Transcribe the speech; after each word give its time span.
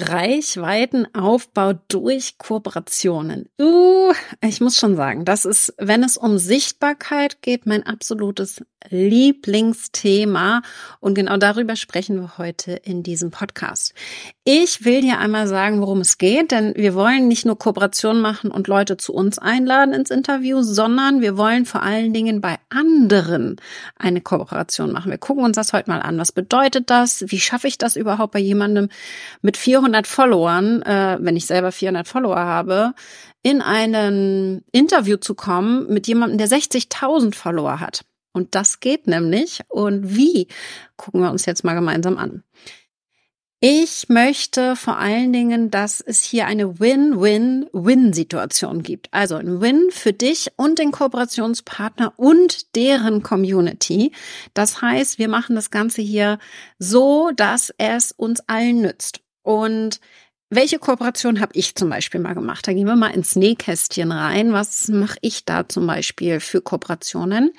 Reichweitenaufbau 0.00 1.74
durch 1.88 2.38
Kooperationen. 2.38 3.48
Uh, 3.60 4.12
ich 4.40 4.60
muss 4.60 4.76
schon 4.76 4.96
sagen, 4.96 5.24
das 5.24 5.44
ist, 5.44 5.74
wenn 5.78 6.02
es 6.02 6.16
um 6.16 6.38
Sichtbarkeit 6.38 7.42
geht, 7.42 7.66
mein 7.66 7.84
absolutes 7.86 8.64
Lieblingsthema. 8.88 10.62
Und 11.00 11.14
genau 11.14 11.36
darüber 11.36 11.76
sprechen 11.76 12.20
wir 12.20 12.38
heute 12.38 12.72
in 12.72 13.02
diesem 13.02 13.30
Podcast. 13.30 13.94
Ich 14.44 14.84
will 14.84 15.02
dir 15.02 15.20
einmal 15.20 15.46
sagen, 15.46 15.80
worum 15.80 16.00
es 16.00 16.18
geht, 16.18 16.50
denn 16.50 16.74
wir 16.74 16.96
wollen 16.96 17.28
nicht 17.28 17.46
nur 17.46 17.56
Kooperationen 17.56 18.20
machen 18.20 18.50
und 18.50 18.66
Leute 18.66 18.96
zu 18.96 19.14
uns 19.14 19.38
einladen 19.38 19.94
ins 19.94 20.10
Interview, 20.10 20.62
sondern 20.62 21.20
wir 21.20 21.36
wollen 21.36 21.64
vor 21.64 21.84
allen 21.84 22.12
Dingen 22.12 22.40
bei 22.40 22.56
anderen 22.68 23.60
eine 23.94 24.20
Kooperation 24.20 24.90
machen. 24.90 25.12
Wir 25.12 25.18
gucken 25.18 25.44
uns 25.44 25.54
das 25.54 25.72
heute 25.72 25.88
mal 25.88 26.00
an. 26.00 26.18
Was 26.18 26.32
bedeutet 26.32 26.90
das? 26.90 27.22
Wie 27.28 27.38
schaffe 27.38 27.68
ich 27.68 27.78
das 27.78 27.94
überhaupt 27.94 28.32
bei 28.32 28.40
jemandem 28.40 28.88
mit 29.42 29.56
400 29.56 30.08
Followern, 30.08 30.82
äh, 30.82 31.18
wenn 31.20 31.36
ich 31.36 31.46
selber 31.46 31.70
400 31.70 32.08
Follower 32.08 32.40
habe, 32.40 32.94
in 33.44 33.62
ein 33.62 34.64
Interview 34.72 35.18
zu 35.18 35.36
kommen 35.36 35.86
mit 35.88 36.08
jemandem, 36.08 36.38
der 36.38 36.48
60.000 36.48 37.36
Follower 37.36 37.78
hat? 37.78 38.04
Und 38.32 38.56
das 38.56 38.80
geht 38.80 39.06
nämlich. 39.06 39.60
Und 39.68 40.16
wie? 40.16 40.48
Gucken 40.96 41.20
wir 41.20 41.30
uns 41.30 41.46
jetzt 41.46 41.62
mal 41.62 41.74
gemeinsam 41.74 42.18
an. 42.18 42.42
Ich 43.64 44.08
möchte 44.08 44.74
vor 44.74 44.98
allen 44.98 45.32
Dingen, 45.32 45.70
dass 45.70 46.00
es 46.00 46.24
hier 46.24 46.46
eine 46.46 46.80
Win-Win-Win-Situation 46.80 48.82
gibt. 48.82 49.06
Also 49.12 49.36
ein 49.36 49.60
Win 49.60 49.90
für 49.92 50.12
dich 50.12 50.48
und 50.56 50.80
den 50.80 50.90
Kooperationspartner 50.90 52.12
und 52.16 52.74
deren 52.74 53.22
Community. 53.22 54.10
Das 54.52 54.82
heißt, 54.82 55.20
wir 55.20 55.28
machen 55.28 55.54
das 55.54 55.70
Ganze 55.70 56.02
hier 56.02 56.40
so, 56.80 57.30
dass 57.36 57.72
es 57.78 58.10
uns 58.10 58.40
allen 58.48 58.80
nützt. 58.80 59.20
Und 59.42 60.00
welche 60.54 60.78
Kooperation 60.78 61.40
habe 61.40 61.52
ich 61.54 61.74
zum 61.74 61.88
Beispiel 61.88 62.20
mal 62.20 62.34
gemacht? 62.34 62.68
Da 62.68 62.74
gehen 62.74 62.86
wir 62.86 62.94
mal 62.94 63.14
ins 63.14 63.36
Nähkästchen 63.36 64.12
rein. 64.12 64.52
Was 64.52 64.88
mache 64.88 65.16
ich 65.22 65.46
da 65.46 65.66
zum 65.66 65.86
Beispiel 65.86 66.40
für 66.40 66.60
Kooperationen? 66.60 67.52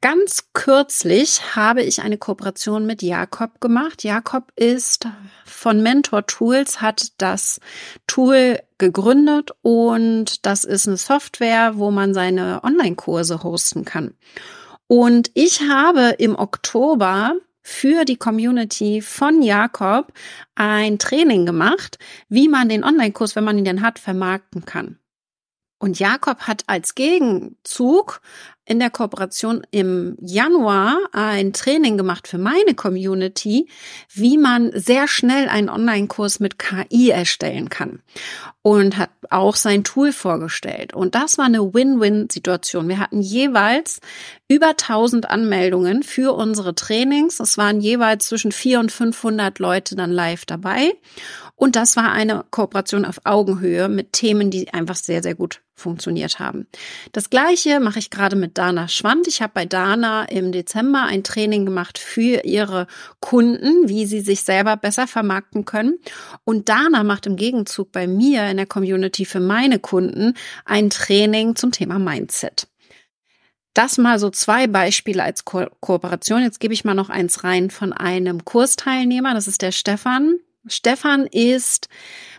Ganz 0.00 0.48
kürzlich 0.52 1.54
habe 1.54 1.82
ich 1.82 2.02
eine 2.02 2.18
Kooperation 2.18 2.86
mit 2.86 3.02
Jakob 3.02 3.60
gemacht. 3.60 4.02
Jakob 4.02 4.52
ist 4.56 5.06
von 5.44 5.80
Mentor 5.80 6.26
Tools, 6.26 6.80
hat 6.80 7.12
das 7.18 7.60
Tool 8.08 8.58
gegründet 8.78 9.52
und 9.62 10.44
das 10.44 10.64
ist 10.64 10.88
eine 10.88 10.96
Software, 10.96 11.76
wo 11.76 11.92
man 11.92 12.14
seine 12.14 12.64
Online-Kurse 12.64 13.44
hosten 13.44 13.84
kann. 13.84 14.14
Und 14.88 15.30
ich 15.34 15.62
habe 15.62 16.16
im 16.18 16.36
Oktober 16.36 17.36
für 17.64 18.04
die 18.04 18.16
Community 18.16 19.00
von 19.00 19.42
Jakob 19.42 20.12
ein 20.54 20.98
Training 20.98 21.46
gemacht, 21.46 21.98
wie 22.28 22.48
man 22.48 22.68
den 22.68 22.84
Online-Kurs, 22.84 23.34
wenn 23.34 23.44
man 23.44 23.58
ihn 23.58 23.64
denn 23.64 23.82
hat, 23.82 23.98
vermarkten 23.98 24.64
kann. 24.66 24.98
Und 25.84 25.98
Jakob 25.98 26.38
hat 26.38 26.62
als 26.66 26.94
Gegenzug 26.94 28.22
in 28.64 28.78
der 28.78 28.88
Kooperation 28.88 29.66
im 29.70 30.16
Januar 30.18 30.96
ein 31.12 31.52
Training 31.52 31.98
gemacht 31.98 32.26
für 32.26 32.38
meine 32.38 32.72
Community, 32.74 33.68
wie 34.10 34.38
man 34.38 34.70
sehr 34.72 35.08
schnell 35.08 35.46
einen 35.46 35.68
Online-Kurs 35.68 36.40
mit 36.40 36.58
KI 36.58 37.10
erstellen 37.10 37.68
kann 37.68 38.00
und 38.62 38.96
hat 38.96 39.10
auch 39.28 39.56
sein 39.56 39.84
Tool 39.84 40.10
vorgestellt. 40.12 40.94
Und 40.94 41.14
das 41.14 41.36
war 41.36 41.44
eine 41.44 41.74
Win-Win-Situation. 41.74 42.88
Wir 42.88 42.98
hatten 42.98 43.20
jeweils 43.20 44.00
über 44.48 44.68
1000 44.68 45.28
Anmeldungen 45.28 46.02
für 46.02 46.32
unsere 46.32 46.74
Trainings. 46.74 47.40
Es 47.40 47.58
waren 47.58 47.82
jeweils 47.82 48.28
zwischen 48.28 48.52
400 48.52 48.84
und 48.84 48.90
500 48.90 49.58
Leute 49.58 49.96
dann 49.96 50.12
live 50.12 50.46
dabei. 50.46 50.94
Und 51.56 51.76
das 51.76 51.96
war 51.96 52.10
eine 52.10 52.44
Kooperation 52.50 53.04
auf 53.04 53.20
Augenhöhe 53.24 53.88
mit 53.88 54.12
Themen, 54.12 54.50
die 54.50 54.74
einfach 54.74 54.96
sehr, 54.96 55.22
sehr 55.22 55.36
gut 55.36 55.62
funktioniert 55.76 56.38
haben. 56.38 56.66
Das 57.12 57.30
gleiche 57.30 57.80
mache 57.80 57.98
ich 57.98 58.10
gerade 58.10 58.36
mit 58.36 58.58
Dana 58.58 58.88
Schwand. 58.88 59.28
Ich 59.28 59.40
habe 59.40 59.52
bei 59.54 59.64
Dana 59.64 60.24
im 60.24 60.52
Dezember 60.52 61.02
ein 61.02 61.22
Training 61.22 61.64
gemacht 61.64 61.98
für 61.98 62.44
ihre 62.44 62.86
Kunden, 63.20 63.88
wie 63.88 64.06
sie 64.06 64.20
sich 64.20 64.42
selber 64.42 64.76
besser 64.76 65.06
vermarkten 65.06 65.64
können. 65.64 65.98
Und 66.44 66.68
Dana 66.68 67.04
macht 67.04 67.26
im 67.26 67.36
Gegenzug 67.36 67.92
bei 67.92 68.06
mir 68.06 68.48
in 68.48 68.56
der 68.56 68.66
Community 68.66 69.24
für 69.24 69.40
meine 69.40 69.78
Kunden 69.78 70.34
ein 70.64 70.90
Training 70.90 71.54
zum 71.54 71.70
Thema 71.70 71.98
Mindset. 71.98 72.68
Das 73.74 73.98
mal 73.98 74.20
so 74.20 74.30
zwei 74.30 74.68
Beispiele 74.68 75.22
als 75.22 75.44
Ko 75.44 75.66
Kooperation. 75.80 76.42
Jetzt 76.42 76.60
gebe 76.60 76.74
ich 76.74 76.84
mal 76.84 76.94
noch 76.94 77.10
eins 77.10 77.42
rein 77.42 77.70
von 77.70 77.92
einem 77.92 78.44
Kursteilnehmer. 78.44 79.34
Das 79.34 79.48
ist 79.48 79.62
der 79.62 79.72
Stefan. 79.72 80.36
Stefan 80.66 81.26
ist 81.26 81.88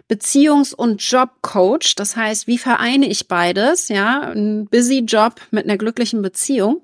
Beziehungs- 0.09 0.73
und 0.73 1.01
Jobcoach. 1.01 1.95
Das 1.95 2.15
heißt, 2.15 2.47
wie 2.47 2.57
vereine 2.57 3.07
ich 3.07 3.27
beides? 3.27 3.89
Ja, 3.89 4.21
ein 4.31 4.65
busy 4.65 4.99
Job 4.99 5.35
mit 5.51 5.65
einer 5.65 5.77
glücklichen 5.77 6.21
Beziehung. 6.21 6.81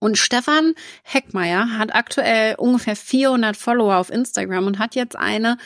Und 0.00 0.18
Stefan 0.18 0.74
Heckmeier 1.04 1.78
hat 1.78 1.94
aktuell 1.94 2.56
ungefähr 2.56 2.96
400 2.96 3.56
Follower 3.56 3.96
auf 3.96 4.10
Instagram 4.10 4.66
und 4.66 4.78
hat 4.80 4.96
jetzt 4.96 5.14
eine 5.14 5.58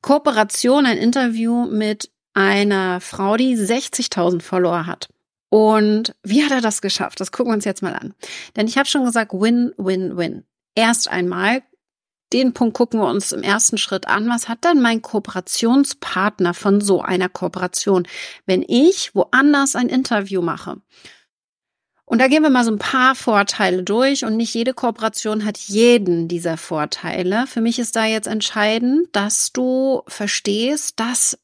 Kooperation, 0.00 0.84
ein 0.84 0.98
Interview 0.98 1.66
mit 1.66 2.10
einer 2.34 3.00
Frau, 3.00 3.36
die 3.36 3.56
60.000 3.56 4.42
Follower 4.42 4.86
hat. 4.86 5.08
Und 5.48 6.16
wie 6.24 6.42
hat 6.44 6.50
er 6.50 6.60
das 6.60 6.80
geschafft? 6.82 7.20
Das 7.20 7.30
gucken 7.30 7.52
wir 7.52 7.56
uns 7.56 7.64
jetzt 7.64 7.82
mal 7.82 7.94
an. 7.94 8.14
Denn 8.56 8.66
ich 8.66 8.78
habe 8.78 8.88
schon 8.88 9.04
gesagt, 9.04 9.32
win, 9.32 9.72
win, 9.76 10.16
win. 10.16 10.44
Erst 10.74 11.08
einmal 11.08 11.62
den 12.32 12.54
Punkt 12.54 12.76
gucken 12.76 13.00
wir 13.00 13.08
uns 13.08 13.32
im 13.32 13.42
ersten 13.42 13.78
Schritt 13.78 14.08
an. 14.08 14.28
Was 14.28 14.48
hat 14.48 14.64
denn 14.64 14.80
mein 14.80 15.02
Kooperationspartner 15.02 16.54
von 16.54 16.80
so 16.80 17.02
einer 17.02 17.28
Kooperation, 17.28 18.06
wenn 18.46 18.64
ich 18.66 19.14
woanders 19.14 19.76
ein 19.76 19.88
Interview 19.88 20.42
mache? 20.42 20.76
Und 22.04 22.20
da 22.20 22.28
gehen 22.28 22.42
wir 22.42 22.50
mal 22.50 22.64
so 22.64 22.70
ein 22.70 22.78
paar 22.78 23.14
Vorteile 23.14 23.82
durch 23.84 24.24
und 24.24 24.36
nicht 24.36 24.52
jede 24.52 24.74
Kooperation 24.74 25.44
hat 25.44 25.56
jeden 25.56 26.28
dieser 26.28 26.58
Vorteile. 26.58 27.46
Für 27.46 27.62
mich 27.62 27.78
ist 27.78 27.96
da 27.96 28.04
jetzt 28.04 28.26
entscheidend, 28.26 29.08
dass 29.12 29.52
du 29.52 30.02
verstehst, 30.08 31.00
dass 31.00 31.38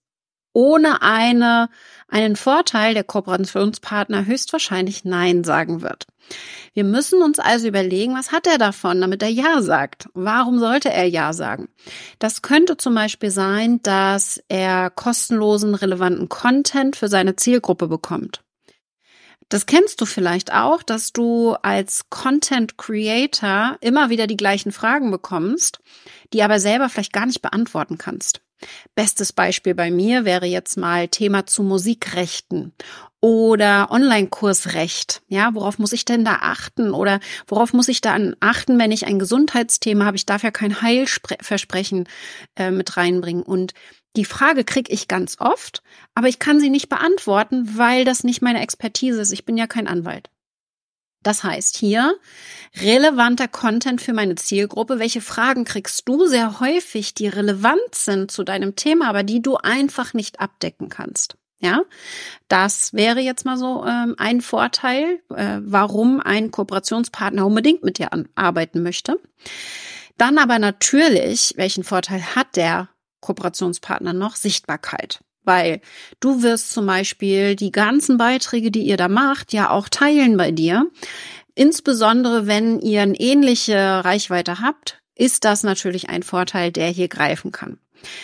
ohne 0.52 1.02
eine, 1.02 1.70
einen 2.08 2.36
Vorteil 2.36 2.94
der 2.94 3.04
Kooperationspartner 3.04 4.26
höchstwahrscheinlich 4.26 5.04
Nein 5.04 5.44
sagen 5.44 5.82
wird. 5.82 6.06
Wir 6.74 6.84
müssen 6.84 7.22
uns 7.22 7.38
also 7.38 7.68
überlegen, 7.68 8.14
was 8.14 8.32
hat 8.32 8.46
er 8.46 8.58
davon, 8.58 9.00
damit 9.00 9.22
er 9.22 9.30
Ja 9.30 9.62
sagt? 9.62 10.08
Warum 10.14 10.58
sollte 10.58 10.90
er 10.90 11.08
Ja 11.08 11.32
sagen? 11.32 11.68
Das 12.18 12.42
könnte 12.42 12.76
zum 12.76 12.94
Beispiel 12.94 13.30
sein, 13.30 13.80
dass 13.82 14.42
er 14.48 14.90
kostenlosen, 14.90 15.74
relevanten 15.74 16.28
Content 16.28 16.96
für 16.96 17.08
seine 17.08 17.36
Zielgruppe 17.36 17.88
bekommt. 17.88 18.42
Das 19.48 19.64
kennst 19.64 20.00
du 20.02 20.04
vielleicht 20.04 20.52
auch, 20.52 20.82
dass 20.82 21.12
du 21.14 21.54
als 21.62 22.10
Content 22.10 22.76
Creator 22.76 23.78
immer 23.80 24.10
wieder 24.10 24.26
die 24.26 24.36
gleichen 24.36 24.72
Fragen 24.72 25.10
bekommst, 25.10 25.80
die 26.34 26.42
aber 26.42 26.60
selber 26.60 26.90
vielleicht 26.90 27.14
gar 27.14 27.24
nicht 27.24 27.40
beantworten 27.40 27.96
kannst. 27.96 28.42
Bestes 28.94 29.32
Beispiel 29.32 29.74
bei 29.74 29.90
mir 29.90 30.24
wäre 30.24 30.46
jetzt 30.46 30.76
mal 30.76 31.08
Thema 31.08 31.46
zu 31.46 31.62
Musikrechten 31.62 32.72
oder 33.20 33.90
Online-Kursrecht. 33.90 35.22
Ja, 35.28 35.54
worauf 35.54 35.78
muss 35.78 35.92
ich 35.92 36.04
denn 36.04 36.24
da 36.24 36.38
achten? 36.40 36.92
Oder 36.92 37.20
worauf 37.46 37.72
muss 37.72 37.88
ich 37.88 38.00
da 38.00 38.16
achten, 38.40 38.78
wenn 38.78 38.92
ich 38.92 39.06
ein 39.06 39.18
Gesundheitsthema 39.18 40.04
habe? 40.04 40.16
Ich 40.16 40.26
darf 40.26 40.42
ja 40.42 40.50
kein 40.50 40.82
Heilversprechen 40.82 42.08
äh, 42.56 42.70
mit 42.70 42.96
reinbringen. 42.96 43.42
Und 43.42 43.74
die 44.16 44.24
Frage 44.24 44.64
kriege 44.64 44.92
ich 44.92 45.08
ganz 45.08 45.36
oft, 45.40 45.82
aber 46.14 46.28
ich 46.28 46.38
kann 46.38 46.60
sie 46.60 46.70
nicht 46.70 46.88
beantworten, 46.88 47.76
weil 47.76 48.04
das 48.04 48.24
nicht 48.24 48.42
meine 48.42 48.60
Expertise 48.62 49.20
ist. 49.20 49.32
Ich 49.32 49.44
bin 49.44 49.56
ja 49.56 49.66
kein 49.66 49.88
Anwalt. 49.88 50.30
Das 51.22 51.42
heißt 51.42 51.76
hier 51.76 52.16
relevanter 52.80 53.48
Content 53.48 54.00
für 54.00 54.12
meine 54.12 54.36
Zielgruppe. 54.36 54.98
Welche 54.98 55.20
Fragen 55.20 55.64
kriegst 55.64 56.08
du 56.08 56.26
sehr 56.26 56.60
häufig, 56.60 57.14
die 57.14 57.28
relevant 57.28 57.94
sind 57.94 58.30
zu 58.30 58.44
deinem 58.44 58.76
Thema, 58.76 59.08
aber 59.08 59.22
die 59.22 59.42
du 59.42 59.56
einfach 59.56 60.14
nicht 60.14 60.40
abdecken 60.40 60.88
kannst? 60.88 61.36
Ja, 61.60 61.82
das 62.46 62.92
wäre 62.92 63.18
jetzt 63.18 63.44
mal 63.44 63.56
so 63.56 63.84
ähm, 63.84 64.14
ein 64.16 64.40
Vorteil, 64.42 65.20
äh, 65.34 65.58
warum 65.60 66.20
ein 66.20 66.52
Kooperationspartner 66.52 67.44
unbedingt 67.44 67.82
mit 67.82 67.98
dir 67.98 68.10
arbeiten 68.36 68.82
möchte. 68.84 69.18
Dann 70.18 70.38
aber 70.38 70.60
natürlich, 70.60 71.54
welchen 71.56 71.82
Vorteil 71.82 72.22
hat 72.36 72.54
der 72.54 72.88
Kooperationspartner 73.20 74.12
noch? 74.12 74.36
Sichtbarkeit. 74.36 75.20
Weil 75.48 75.80
du 76.20 76.42
wirst 76.42 76.70
zum 76.70 76.86
Beispiel 76.86 77.56
die 77.56 77.72
ganzen 77.72 78.18
Beiträge, 78.18 78.70
die 78.70 78.82
ihr 78.82 78.96
da 78.96 79.08
macht, 79.08 79.52
ja 79.52 79.70
auch 79.70 79.88
teilen 79.88 80.36
bei 80.36 80.52
dir 80.52 80.86
insbesondere 81.58 82.46
wenn 82.46 82.80
ihr 82.80 83.02
eine 83.02 83.18
ähnliche 83.18 84.04
Reichweite 84.04 84.60
habt, 84.60 85.02
ist 85.16 85.44
das 85.44 85.64
natürlich 85.64 86.08
ein 86.08 86.22
Vorteil, 86.22 86.70
der 86.70 86.88
hier 86.88 87.08
greifen 87.08 87.50
kann. 87.50 87.78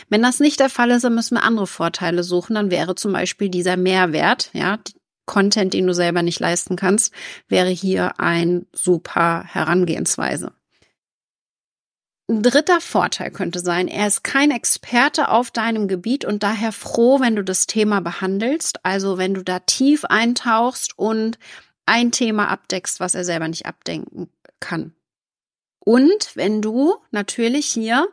Wenn 0.09 0.23
das 0.23 0.39
nicht 0.39 0.61
der 0.61 0.71
Fall 0.71 0.93
ist, 0.93 1.03
dann 1.03 1.17
müssen 1.17 1.35
wir 1.35 1.43
andere 1.43 1.67
Vorteile 1.67 2.23
suchen. 2.23 2.55
Dann 2.55 2.71
wäre 2.71 2.95
zum 2.95 3.13
Beispiel 3.13 3.49
dieser 3.49 3.77
Mehrwert, 3.77 4.51
ja, 4.53 4.79
Content, 5.27 5.75
den 5.75 5.87
du 5.87 5.95
selber 5.95 6.23
nicht 6.23 6.39
leisten 6.39 6.77
kannst, 6.77 7.13
wäre 7.49 7.71
hier 7.71 8.21
ein 8.21 8.67
super 8.73 9.43
Herangehensweise. 9.45 10.53
Ein 12.27 12.43
dritter 12.43 12.81
Vorteil 12.81 13.31
könnte 13.31 13.59
sein, 13.59 13.87
er 13.87 14.07
ist 14.07 14.25
kein 14.25 14.51
Experte 14.51 15.29
auf 15.29 15.51
deinem 15.51 15.89
Gebiet 15.89 16.25
und 16.25 16.43
daher 16.43 16.73
froh, 16.73 17.21
wenn 17.21 17.37
du 17.37 17.45
das 17.45 17.67
Thema 17.67 18.01
behandelst, 18.01 18.83
also 18.83 19.19
wenn 19.19 19.35
du 19.35 19.43
da 19.43 19.59
tief 19.59 20.07
eintauchst 20.07 20.99
und 20.99 21.39
ein 21.85 22.13
Thema 22.13 22.49
abdeckst, 22.49 22.99
was 22.99 23.15
er 23.15 23.25
selber 23.25 23.49
nicht 23.49 23.67
abdenken 23.67 24.31
kann. 24.59 24.95
Und 25.85 26.35
wenn 26.35 26.63
du 26.63 26.97
natürlich 27.11 27.67
hier 27.67 28.09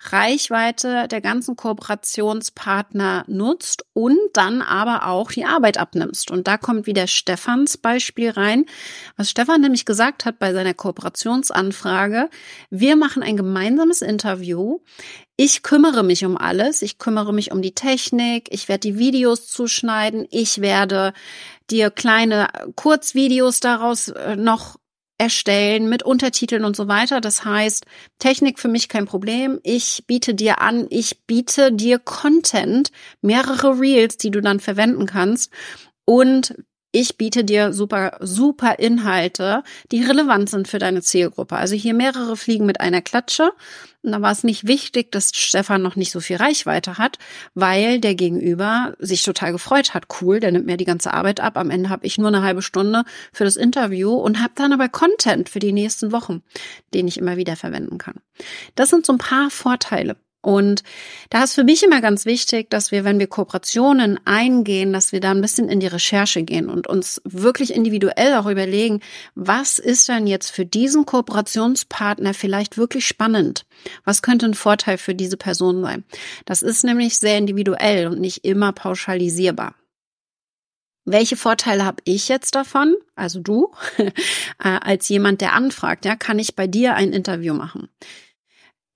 Reichweite 0.00 1.08
der 1.08 1.20
ganzen 1.20 1.56
Kooperationspartner 1.56 3.24
nutzt 3.26 3.84
und 3.92 4.18
dann 4.34 4.62
aber 4.62 5.08
auch 5.08 5.32
die 5.32 5.44
Arbeit 5.44 5.78
abnimmst. 5.78 6.30
Und 6.30 6.46
da 6.46 6.58
kommt 6.58 6.86
wieder 6.86 7.06
Stefans 7.06 7.78
Beispiel 7.78 8.30
rein. 8.30 8.66
Was 9.16 9.30
Stefan 9.30 9.60
nämlich 9.60 9.84
gesagt 9.84 10.24
hat 10.24 10.38
bei 10.38 10.52
seiner 10.52 10.74
Kooperationsanfrage, 10.74 12.28
wir 12.70 12.96
machen 12.96 13.22
ein 13.22 13.36
gemeinsames 13.36 14.02
Interview. 14.02 14.80
Ich 15.36 15.62
kümmere 15.62 16.02
mich 16.02 16.24
um 16.24 16.36
alles. 16.36 16.82
Ich 16.82 16.98
kümmere 16.98 17.32
mich 17.32 17.50
um 17.52 17.60
die 17.60 17.74
Technik. 17.74 18.48
Ich 18.50 18.68
werde 18.68 18.80
die 18.80 18.98
Videos 18.98 19.48
zuschneiden. 19.48 20.26
Ich 20.30 20.60
werde 20.60 21.12
dir 21.70 21.90
kleine 21.90 22.48
Kurzvideos 22.76 23.60
daraus 23.60 24.08
äh, 24.08 24.36
noch 24.36 24.76
erstellen 25.18 25.88
mit 25.88 26.02
Untertiteln 26.02 26.64
und 26.64 26.76
so 26.76 26.88
weiter. 26.88 27.20
Das 27.20 27.44
heißt, 27.44 27.86
Technik 28.18 28.58
für 28.58 28.68
mich 28.68 28.88
kein 28.88 29.06
Problem. 29.06 29.60
Ich 29.62 30.04
biete 30.06 30.34
dir 30.34 30.60
an, 30.60 30.86
ich 30.90 31.24
biete 31.26 31.72
dir 31.72 31.98
Content, 31.98 32.90
mehrere 33.22 33.80
Reels, 33.80 34.16
die 34.16 34.30
du 34.30 34.40
dann 34.40 34.60
verwenden 34.60 35.06
kannst. 35.06 35.50
Und 36.04 36.54
ich 36.96 37.18
biete 37.18 37.44
dir 37.44 37.74
super, 37.74 38.16
super 38.20 38.78
Inhalte, 38.78 39.62
die 39.92 40.02
relevant 40.02 40.48
sind 40.48 40.66
für 40.66 40.78
deine 40.78 41.02
Zielgruppe. 41.02 41.54
Also 41.54 41.74
hier 41.74 41.92
mehrere 41.92 42.38
Fliegen 42.38 42.64
mit 42.64 42.80
einer 42.80 43.02
Klatsche. 43.02 43.52
Und 44.02 44.12
da 44.12 44.22
war 44.22 44.32
es 44.32 44.44
nicht 44.44 44.66
wichtig, 44.66 45.12
dass 45.12 45.32
Stefan 45.34 45.82
noch 45.82 45.96
nicht 45.96 46.10
so 46.10 46.20
viel 46.20 46.36
Reichweite 46.36 46.96
hat, 46.96 47.18
weil 47.52 48.00
der 48.00 48.14
Gegenüber 48.14 48.94
sich 48.98 49.22
total 49.22 49.52
gefreut 49.52 49.92
hat. 49.92 50.06
Cool, 50.22 50.40
der 50.40 50.52
nimmt 50.52 50.64
mir 50.64 50.78
die 50.78 50.86
ganze 50.86 51.12
Arbeit 51.12 51.40
ab. 51.40 51.58
Am 51.58 51.68
Ende 51.68 51.90
habe 51.90 52.06
ich 52.06 52.16
nur 52.16 52.28
eine 52.28 52.40
halbe 52.40 52.62
Stunde 52.62 53.04
für 53.30 53.44
das 53.44 53.56
Interview 53.56 54.14
und 54.14 54.40
habe 54.40 54.52
dann 54.54 54.72
aber 54.72 54.88
Content 54.88 55.50
für 55.50 55.58
die 55.58 55.72
nächsten 55.72 56.12
Wochen, 56.12 56.42
den 56.94 57.08
ich 57.08 57.18
immer 57.18 57.36
wieder 57.36 57.56
verwenden 57.56 57.98
kann. 57.98 58.22
Das 58.74 58.88
sind 58.88 59.04
so 59.04 59.12
ein 59.12 59.18
paar 59.18 59.50
Vorteile. 59.50 60.16
Und 60.46 60.84
da 61.28 61.42
ist 61.42 61.54
für 61.54 61.64
mich 61.64 61.82
immer 61.82 62.00
ganz 62.00 62.24
wichtig, 62.24 62.70
dass 62.70 62.92
wir, 62.92 63.02
wenn 63.02 63.18
wir 63.18 63.26
Kooperationen 63.26 64.20
eingehen, 64.26 64.92
dass 64.92 65.10
wir 65.10 65.18
da 65.18 65.32
ein 65.32 65.40
bisschen 65.40 65.68
in 65.68 65.80
die 65.80 65.88
Recherche 65.88 66.44
gehen 66.44 66.70
und 66.70 66.86
uns 66.86 67.20
wirklich 67.24 67.74
individuell 67.74 68.32
auch 68.34 68.46
überlegen, 68.46 69.00
was 69.34 69.80
ist 69.80 70.08
denn 70.08 70.28
jetzt 70.28 70.50
für 70.50 70.64
diesen 70.64 71.04
Kooperationspartner 71.04 72.32
vielleicht 72.32 72.78
wirklich 72.78 73.08
spannend? 73.08 73.66
Was 74.04 74.22
könnte 74.22 74.46
ein 74.46 74.54
Vorteil 74.54 74.98
für 74.98 75.16
diese 75.16 75.36
Person 75.36 75.82
sein? 75.82 76.04
Das 76.44 76.62
ist 76.62 76.84
nämlich 76.84 77.18
sehr 77.18 77.38
individuell 77.38 78.06
und 78.06 78.20
nicht 78.20 78.44
immer 78.44 78.70
pauschalisierbar. 78.70 79.74
Welche 81.04 81.36
Vorteile 81.36 81.84
habe 81.84 82.02
ich 82.04 82.28
jetzt 82.28 82.54
davon, 82.54 82.94
also 83.16 83.40
du, 83.40 83.72
äh, 83.98 84.12
als 84.58 85.08
jemand, 85.08 85.40
der 85.40 85.54
anfragt, 85.54 86.04
ja, 86.04 86.14
kann 86.14 86.38
ich 86.38 86.54
bei 86.54 86.68
dir 86.68 86.94
ein 86.94 87.12
Interview 87.12 87.52
machen? 87.52 87.88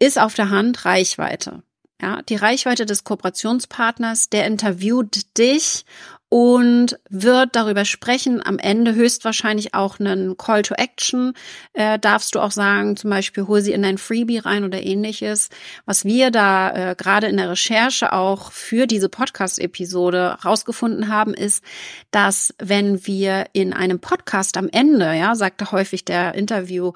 Ist 0.01 0.19
auf 0.19 0.35
der 0.35 0.51
Hand 0.51 0.85
Reichweite. 0.85 1.63
Ja, 2.03 2.23
die 2.23 2.37
Reichweite 2.37 2.87
des 2.87 3.05
Kooperationspartners, 3.05 4.31
der 4.31 4.47
interviewt 4.47 5.37
dich 5.39 5.85
und 6.31 6.99
wird 7.11 7.57
darüber 7.57 7.85
sprechen. 7.85 8.41
Am 8.43 8.59
Ende 8.59 8.95
höchstwahrscheinlich 8.95 9.75
auch 9.75 10.01
einen 10.01 10.39
Call 10.39 10.63
to 10.63 10.75
Action. 10.75 11.35
Äh, 11.73 11.99
darfst 11.99 12.35
du 12.35 12.41
auch 12.41 12.53
sagen, 12.53 12.97
zum 12.97 13.11
Beispiel, 13.11 13.47
hol 13.49 13.61
sie 13.61 13.73
in 13.73 13.83
dein 13.83 13.99
Freebie 13.99 14.39
rein 14.39 14.65
oder 14.65 14.81
ähnliches. 14.81 15.51
Was 15.85 16.05
wir 16.05 16.31
da 16.31 16.71
äh, 16.93 16.95
gerade 16.95 17.27
in 17.27 17.37
der 17.37 17.51
Recherche 17.51 18.13
auch 18.13 18.53
für 18.53 18.87
diese 18.87 19.09
Podcast-Episode 19.09 20.39
rausgefunden 20.45 21.09
haben, 21.09 21.35
ist, 21.35 21.65
dass 22.13 22.55
wenn 22.59 23.07
wir 23.07 23.47
in 23.53 23.73
einem 23.75 23.99
Podcast 23.99 24.57
am 24.57 24.69
Ende, 24.71 25.13
ja, 25.13 25.35
sagte 25.35 25.73
häufig 25.73 26.05
der 26.05 26.35
Interview 26.35 26.93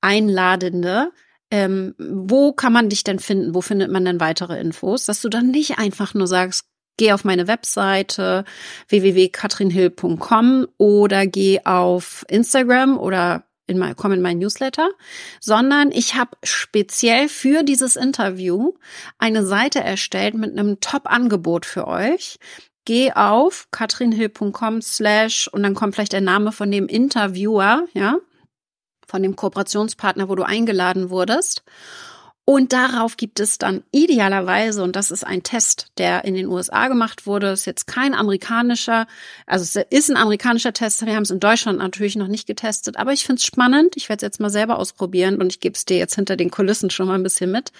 Einladende, 0.00 1.12
ähm, 1.50 1.94
wo 1.98 2.52
kann 2.52 2.72
man 2.72 2.88
dich 2.88 3.04
denn 3.04 3.18
finden? 3.18 3.54
Wo 3.54 3.60
findet 3.60 3.90
man 3.90 4.04
denn 4.04 4.20
weitere 4.20 4.58
Infos? 4.60 5.06
Dass 5.06 5.20
du 5.20 5.28
dann 5.28 5.50
nicht 5.50 5.78
einfach 5.78 6.14
nur 6.14 6.26
sagst, 6.26 6.64
geh 6.96 7.12
auf 7.12 7.24
meine 7.24 7.46
Webseite 7.48 8.44
www.katrinhill.com 8.88 10.68
oder 10.78 11.26
geh 11.26 11.60
auf 11.64 12.24
Instagram 12.28 12.98
oder 12.98 13.44
in 13.66 13.78
mein, 13.78 13.96
komm 13.96 14.12
in 14.12 14.20
mein 14.20 14.38
Newsletter, 14.38 14.90
sondern 15.40 15.90
ich 15.90 16.14
habe 16.14 16.36
speziell 16.42 17.28
für 17.28 17.62
dieses 17.62 17.96
Interview 17.96 18.74
eine 19.18 19.44
Seite 19.44 19.80
erstellt 19.80 20.34
mit 20.34 20.52
einem 20.52 20.80
Top-Angebot 20.80 21.64
für 21.64 21.88
euch. 21.88 22.38
Geh 22.84 23.12
auf 23.12 23.68
katrinhill.com 23.70 24.82
slash 24.82 25.48
und 25.48 25.62
dann 25.62 25.74
kommt 25.74 25.94
vielleicht 25.94 26.12
der 26.12 26.20
Name 26.20 26.52
von 26.52 26.70
dem 26.70 26.86
Interviewer, 26.86 27.86
ja, 27.94 28.18
von 29.14 29.22
dem 29.22 29.36
Kooperationspartner, 29.36 30.28
wo 30.28 30.34
du 30.34 30.42
eingeladen 30.42 31.08
wurdest. 31.08 31.62
Und 32.44 32.72
darauf 32.72 33.16
gibt 33.16 33.38
es 33.38 33.58
dann 33.58 33.84
idealerweise, 33.92 34.82
und 34.82 34.96
das 34.96 35.12
ist 35.12 35.24
ein 35.24 35.44
Test, 35.44 35.92
der 35.98 36.24
in 36.24 36.34
den 36.34 36.48
USA 36.48 36.88
gemacht 36.88 37.24
wurde, 37.24 37.52
ist 37.52 37.64
jetzt 37.64 37.86
kein 37.86 38.12
amerikanischer, 38.12 39.06
also 39.46 39.62
es 39.62 39.86
ist 39.88 40.10
ein 40.10 40.16
amerikanischer 40.16 40.72
Test, 40.72 41.06
wir 41.06 41.14
haben 41.14 41.22
es 41.22 41.30
in 41.30 41.38
Deutschland 41.38 41.78
natürlich 41.78 42.16
noch 42.16 42.26
nicht 42.26 42.48
getestet, 42.48 42.96
aber 42.96 43.12
ich 43.12 43.24
finde 43.24 43.38
es 43.38 43.44
spannend, 43.46 43.96
ich 43.96 44.08
werde 44.08 44.26
es 44.26 44.28
jetzt 44.28 44.40
mal 44.40 44.50
selber 44.50 44.80
ausprobieren 44.80 45.40
und 45.40 45.52
ich 45.52 45.60
gebe 45.60 45.76
es 45.76 45.84
dir 45.84 45.96
jetzt 45.96 46.16
hinter 46.16 46.36
den 46.36 46.50
Kulissen 46.50 46.90
schon 46.90 47.06
mal 47.06 47.14
ein 47.14 47.22
bisschen 47.22 47.52
mit 47.52 47.70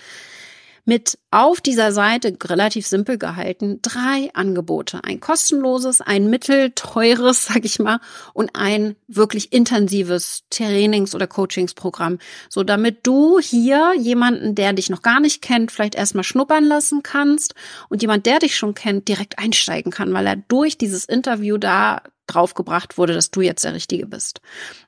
mit 0.85 1.19
auf 1.31 1.61
dieser 1.61 1.93
Seite 1.93 2.37
relativ 2.45 2.87
simpel 2.87 3.19
gehalten 3.19 3.81
drei 3.83 4.31
Angebote. 4.35 5.03
Ein 5.03 5.21
kostenloses, 5.21 6.01
ein 6.01 6.29
mittelteures, 6.29 7.45
sag 7.49 7.65
ich 7.65 7.79
mal, 7.79 8.01
und 8.33 8.51
ein 8.55 8.97
wirklich 9.09 9.53
intensives 9.53 10.45
Trainings- 10.51 11.15
oder 11.15 11.27
Coachingsprogramm. 11.27 12.19
So 12.49 12.65
damit 12.65 13.07
du 13.07 13.39
hier 13.39 13.95
jemanden, 13.99 14.55
der 14.55 14.73
dich 14.73 14.91
noch 14.91 15.03
gar 15.03 15.21
nicht 15.21 15.43
kennt, 15.43 15.73
vielleicht 15.73 15.95
erstmal 15.95 16.25
schnuppern 16.25 16.65
lassen 16.65 17.03
kannst 17.03 17.55
und 17.89 18.03
jemand, 18.03 18.27
der 18.27 18.39
dich 18.39 18.57
schon 18.57 18.75
kennt, 18.75 19.09
direkt 19.09 19.39
einsteigen 19.39 19.91
kann, 19.91 20.13
weil 20.13 20.27
er 20.27 20.37
durch 20.37 20.77
dieses 20.77 21.05
Interview 21.05 21.57
da 21.57 22.03
draufgebracht 22.27 22.97
wurde, 22.99 23.13
dass 23.13 23.31
du 23.31 23.41
jetzt 23.43 23.65
der 23.65 23.75
Richtige 23.75 24.07
bist. 24.07 24.41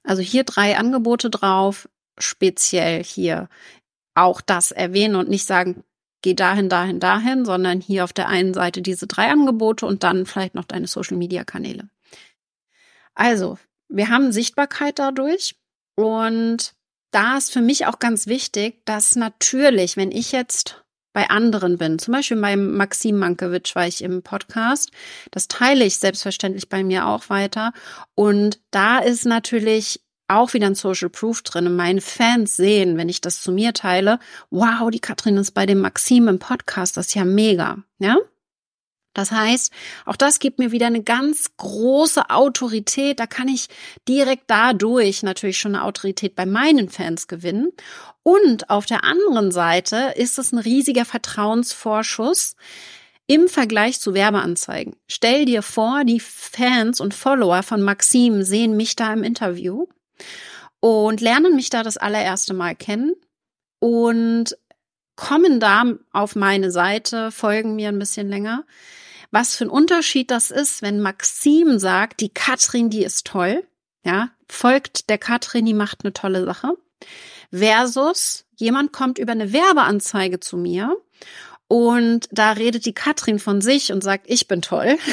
Also 0.03 0.23
hier 0.23 0.45
drei 0.45 0.77
Angebote 0.77 1.31
drauf, 1.31 1.89
speziell 2.19 3.05
hier 3.05 3.49
auch 4.15 4.41
das 4.41 4.73
erwähnen 4.73 5.17
und 5.17 5.29
nicht 5.29 5.47
sagen, 5.47 5.85
geh 6.27 6.35
dahin, 6.35 6.69
dahin, 6.69 6.99
dahin, 6.99 7.45
sondern 7.45 7.81
hier 7.81 8.03
auf 8.03 8.13
der 8.13 8.27
einen 8.27 8.53
Seite 8.53 8.83
diese 8.83 9.07
drei 9.07 9.31
Angebote 9.31 9.87
und 9.87 10.03
dann 10.03 10.27
vielleicht 10.27 10.57
noch 10.57 10.65
deine 10.65 10.89
Social 10.89 11.17
Media 11.17 11.45
Kanäle. 11.45 11.89
Also, 13.15 13.59
wir 13.89 14.09
haben 14.09 14.33
Sichtbarkeit 14.33 14.99
dadurch 14.99 15.55
und 15.95 16.75
da 17.13 17.37
ist 17.37 17.53
für 17.53 17.61
mich 17.61 17.87
auch 17.87 18.01
ganz 18.01 18.27
wichtig, 18.27 18.85
dass 18.87 19.15
natürlich, 19.15 19.97
wenn 19.97 20.11
ich 20.11 20.33
jetzt 20.33 20.83
bei 21.13 21.31
anderen 21.31 21.79
bin, 21.79 22.01
zum 22.01 22.11
Beispiel 22.11 22.41
beim 22.41 22.77
Maxim 22.77 23.19
Mankiewicz 23.19 23.77
war 23.77 23.87
ich 23.87 24.03
im 24.03 24.25
Podcast, 24.25 24.91
das 25.31 25.47
teile 25.47 25.85
ich 25.85 25.99
selbstverständlich 25.99 26.69
bei 26.69 26.83
mir 26.83 27.07
auch 27.07 27.31
weiter 27.31 27.73
und 28.17 28.59
da 28.73 28.99
ist 28.99 29.27
natürlich 29.27 30.01
auch 30.29 30.55
wieder 30.55 30.67
ein 30.67 30.75
Social 30.75 31.11
Proof 31.11 31.43
drin. 31.43 31.77
Meine 31.77 32.01
Fans 32.01 32.57
sehen, 32.57 32.97
wenn 32.97 33.09
ich 33.09 33.21
das 33.21 33.41
zu 33.41 33.53
mir 33.53 33.73
teile, 33.73 34.19
wow, 34.51 34.91
die 34.91 35.01
Katrin 35.01 35.37
ist 35.37 35.53
bei 35.53 35.67
dem 35.67 35.81
Maxim 35.81 36.29
im 36.29 36.39
Podcast, 36.39 36.97
das 36.97 37.09
ist 37.09 37.15
ja 37.15 37.25
mega, 37.25 37.79
ja? 37.99 38.17
Das 39.17 39.33
heißt, 39.33 39.73
auch 40.05 40.17
das 40.17 40.41
gibt 40.41 40.59
mir 40.59 40.73
wieder 40.73 40.89
eine 40.89 41.03
ganz 41.03 41.57
große 41.57 42.29
Autorität. 42.29 43.19
Da 43.19 43.27
kann 43.27 43.49
ich 43.49 43.69
direkt 44.07 44.45
dadurch 44.49 45.23
natürlich 45.23 45.59
schon 45.59 45.75
eine 45.75 45.85
Autorität 45.85 46.37
bei 46.37 46.45
meinen 46.45 46.91
Fans 46.91 47.27
gewinnen. 47.27 47.73
Und 48.23 48.69
auf 48.69 48.85
der 48.85 49.05
anderen 49.05 49.53
Seite 49.53 50.13
ist 50.17 50.39
es 50.39 50.53
ein 50.53 50.59
riesiger 50.59 51.07
Vertrauensvorschuss 51.07 52.57
im 53.27 53.49
Vergleich 53.49 54.01
zu 54.01 54.13
Werbeanzeigen. 54.13 54.97
Stell 55.09 55.47
dir 55.47 55.63
vor, 55.63 56.05
die 56.05 56.21
Fans 56.21 57.01
und 57.01 57.15
Follower 57.15 57.63
von 57.63 57.81
Maxim 57.81 58.43
sehen 58.43 58.77
mich 58.77 58.97
da 58.97 59.15
im 59.15 59.25
Interview 59.25 59.87
und 60.81 61.21
lernen 61.21 61.57
mich 61.57 61.71
da 61.71 61.83
das 61.83 61.97
allererste 61.97 62.55
Mal 62.55 62.75
kennen 62.75 63.15
und 63.79 64.57
kommen 65.17 65.61
da 65.61 65.85
auf 66.13 66.37
meine 66.37 66.71
Seite, 66.71 67.31
folgen 67.31 67.75
mir 67.75 67.89
ein 67.89 67.99
bisschen 67.99 68.29
länger. 68.29 68.65
Was 69.31 69.57
für 69.57 69.65
ein 69.65 69.71
Unterschied 69.71 70.31
das 70.31 70.51
ist, 70.51 70.83
wenn 70.83 71.01
Maxim 71.01 71.79
sagt, 71.79 72.21
die 72.21 72.29
Katrin, 72.29 72.91
die 72.91 73.05
ist 73.05 73.27
toll. 73.27 73.67
ja, 74.05 74.31
folgt 74.49 75.11
der 75.11 75.19
Katrin, 75.19 75.67
die 75.67 75.75
macht 75.75 76.05
eine 76.05 76.13
tolle 76.13 76.45
Sache, 76.45 76.77
versus 77.51 78.45
jemand 78.55 78.93
kommt 78.93 79.19
über 79.19 79.33
eine 79.33 79.53
Werbeanzeige 79.53 80.39
zu 80.39 80.57
mir 80.57 80.97
und 81.69 82.29
da 82.31 82.53
redet 82.53 82.87
die 82.87 82.95
Katrin 82.95 83.39
von 83.39 83.61
sich 83.61 83.93
und 83.93 84.03
sagt, 84.03 84.27
ich 84.29 84.47
bin 84.47 84.63
toll. 84.63 84.99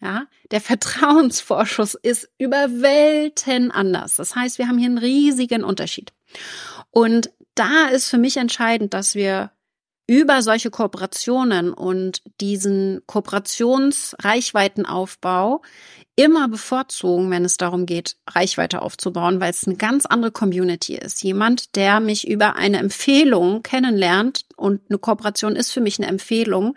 Ja, 0.00 0.26
der 0.52 0.60
Vertrauensvorschuss 0.60 1.94
ist 1.94 2.28
über 2.38 2.68
Welten 2.80 3.72
anders. 3.72 4.14
Das 4.16 4.36
heißt, 4.36 4.58
wir 4.58 4.68
haben 4.68 4.78
hier 4.78 4.86
einen 4.86 4.98
riesigen 4.98 5.64
Unterschied. 5.64 6.12
Und 6.90 7.30
da 7.54 7.86
ist 7.86 8.08
für 8.08 8.18
mich 8.18 8.36
entscheidend, 8.36 8.94
dass 8.94 9.16
wir 9.16 9.50
über 10.06 10.42
solche 10.42 10.70
Kooperationen 10.70 11.72
und 11.72 12.22
diesen 12.40 13.02
Kooperationsreichweitenaufbau 13.06 15.62
immer 16.16 16.48
bevorzugen, 16.48 17.30
wenn 17.30 17.44
es 17.44 17.58
darum 17.58 17.84
geht, 17.84 18.16
Reichweite 18.28 18.80
aufzubauen, 18.82 19.40
weil 19.40 19.50
es 19.50 19.66
eine 19.66 19.76
ganz 19.76 20.06
andere 20.06 20.32
Community 20.32 20.96
ist. 20.96 21.22
Jemand, 21.22 21.76
der 21.76 22.00
mich 22.00 22.26
über 22.26 22.56
eine 22.56 22.78
Empfehlung 22.78 23.62
kennenlernt 23.62 24.46
und 24.56 24.80
eine 24.88 24.98
Kooperation 24.98 25.54
ist 25.54 25.72
für 25.72 25.82
mich 25.82 25.98
eine 25.98 26.08
Empfehlung, 26.08 26.74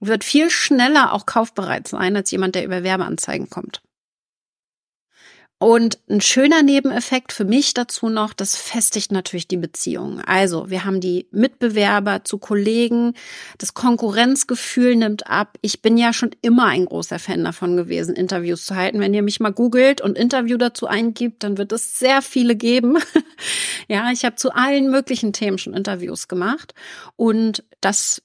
wird 0.00 0.24
viel 0.24 0.50
schneller 0.50 1.12
auch 1.12 1.26
kaufbereit 1.26 1.88
sein 1.88 2.16
als 2.16 2.30
jemand, 2.30 2.54
der 2.54 2.64
über 2.64 2.82
Werbeanzeigen 2.82 3.50
kommt. 3.50 3.82
Und 5.60 5.98
ein 6.08 6.20
schöner 6.20 6.62
Nebeneffekt 6.62 7.32
für 7.32 7.44
mich 7.44 7.74
dazu 7.74 8.08
noch, 8.08 8.32
das 8.32 8.54
festigt 8.54 9.10
natürlich 9.10 9.48
die 9.48 9.56
Beziehung. 9.56 10.20
Also 10.20 10.70
wir 10.70 10.84
haben 10.84 11.00
die 11.00 11.26
Mitbewerber 11.32 12.22
zu 12.22 12.38
Kollegen, 12.38 13.14
das 13.58 13.74
Konkurrenzgefühl 13.74 14.94
nimmt 14.94 15.26
ab. 15.26 15.58
Ich 15.60 15.82
bin 15.82 15.98
ja 15.98 16.12
schon 16.12 16.30
immer 16.42 16.66
ein 16.66 16.84
großer 16.84 17.18
Fan 17.18 17.42
davon 17.42 17.76
gewesen, 17.76 18.14
Interviews 18.14 18.66
zu 18.66 18.76
halten. 18.76 19.00
Wenn 19.00 19.14
ihr 19.14 19.22
mich 19.22 19.40
mal 19.40 19.52
googelt 19.52 20.00
und 20.00 20.16
Interview 20.16 20.58
dazu 20.58 20.86
eingibt, 20.86 21.42
dann 21.42 21.58
wird 21.58 21.72
es 21.72 21.98
sehr 21.98 22.22
viele 22.22 22.54
geben. 22.54 22.98
ja, 23.88 24.12
ich 24.12 24.24
habe 24.24 24.36
zu 24.36 24.54
allen 24.54 24.92
möglichen 24.92 25.32
Themen 25.32 25.58
schon 25.58 25.74
Interviews 25.74 26.28
gemacht 26.28 26.72
und 27.16 27.64
das 27.80 28.22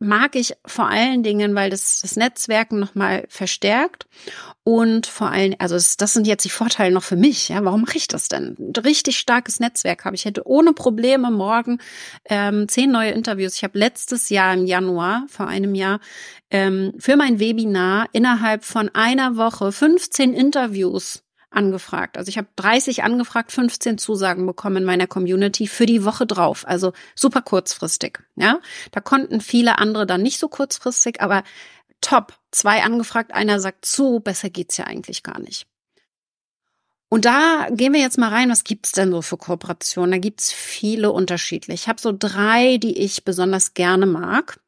mag 0.00 0.34
ich 0.34 0.54
vor 0.66 0.88
allen 0.88 1.22
Dingen, 1.22 1.54
weil 1.54 1.70
das 1.70 2.00
das 2.00 2.16
Netzwerken 2.16 2.80
nochmal 2.80 3.26
verstärkt 3.28 4.06
und 4.64 5.06
vor 5.06 5.30
allem, 5.30 5.54
also 5.58 5.74
das, 5.74 5.96
das, 5.98 6.14
sind 6.14 6.26
jetzt 6.26 6.44
die 6.44 6.50
Vorteile 6.50 6.92
noch 6.92 7.02
für 7.02 7.16
mich. 7.16 7.50
Ja, 7.50 7.64
warum 7.64 7.82
mache 7.82 7.98
ich 7.98 8.08
das 8.08 8.28
denn? 8.28 8.56
Ein 8.58 8.72
richtig 8.82 9.18
starkes 9.18 9.60
Netzwerk 9.60 10.04
habe 10.04 10.16
ich. 10.16 10.24
hätte 10.24 10.46
ohne 10.46 10.72
Probleme 10.72 11.30
morgen 11.30 11.78
ähm, 12.24 12.66
zehn 12.68 12.90
neue 12.90 13.10
Interviews. 13.10 13.56
Ich 13.56 13.64
habe 13.64 13.78
letztes 13.78 14.30
Jahr 14.30 14.54
im 14.54 14.66
Januar, 14.66 15.26
vor 15.28 15.46
einem 15.46 15.74
Jahr, 15.74 16.00
ähm, 16.50 16.92
für 16.98 17.16
mein 17.16 17.38
Webinar 17.38 18.08
innerhalb 18.12 18.64
von 18.64 18.88
einer 18.94 19.36
Woche 19.36 19.70
15 19.70 20.32
Interviews 20.32 21.22
angefragt. 21.50 22.16
Also 22.16 22.28
ich 22.28 22.38
habe 22.38 22.48
30 22.56 23.02
angefragt, 23.02 23.52
15 23.52 23.98
Zusagen 23.98 24.46
bekommen 24.46 24.78
in 24.78 24.84
meiner 24.84 25.06
Community 25.06 25.66
für 25.66 25.86
die 25.86 26.04
Woche 26.04 26.26
drauf. 26.26 26.66
Also 26.66 26.92
super 27.14 27.42
kurzfristig. 27.42 28.20
Ja, 28.36 28.60
da 28.92 29.00
konnten 29.00 29.40
viele 29.40 29.78
andere 29.78 30.06
dann 30.06 30.22
nicht 30.22 30.38
so 30.38 30.48
kurzfristig, 30.48 31.20
aber 31.20 31.42
top. 32.00 32.34
Zwei 32.52 32.82
angefragt, 32.82 33.32
einer 33.32 33.60
sagt 33.60 33.84
zu, 33.84 34.20
besser 34.20 34.50
geht's 34.50 34.76
ja 34.76 34.84
eigentlich 34.86 35.22
gar 35.22 35.38
nicht. 35.38 35.66
Und 37.08 37.24
da 37.24 37.66
gehen 37.70 37.92
wir 37.92 38.00
jetzt 38.00 38.18
mal 38.18 38.28
rein, 38.28 38.50
was 38.50 38.62
gibt's 38.62 38.92
denn 38.92 39.10
so 39.10 39.20
für 39.20 39.36
Kooperationen? 39.36 40.12
Da 40.12 40.18
gibt's 40.18 40.52
viele 40.52 41.10
unterschiedliche. 41.10 41.74
Ich 41.74 41.88
habe 41.88 42.00
so 42.00 42.14
drei, 42.16 42.76
die 42.76 42.96
ich 42.98 43.24
besonders 43.24 43.74
gerne 43.74 44.06
mag. 44.06 44.60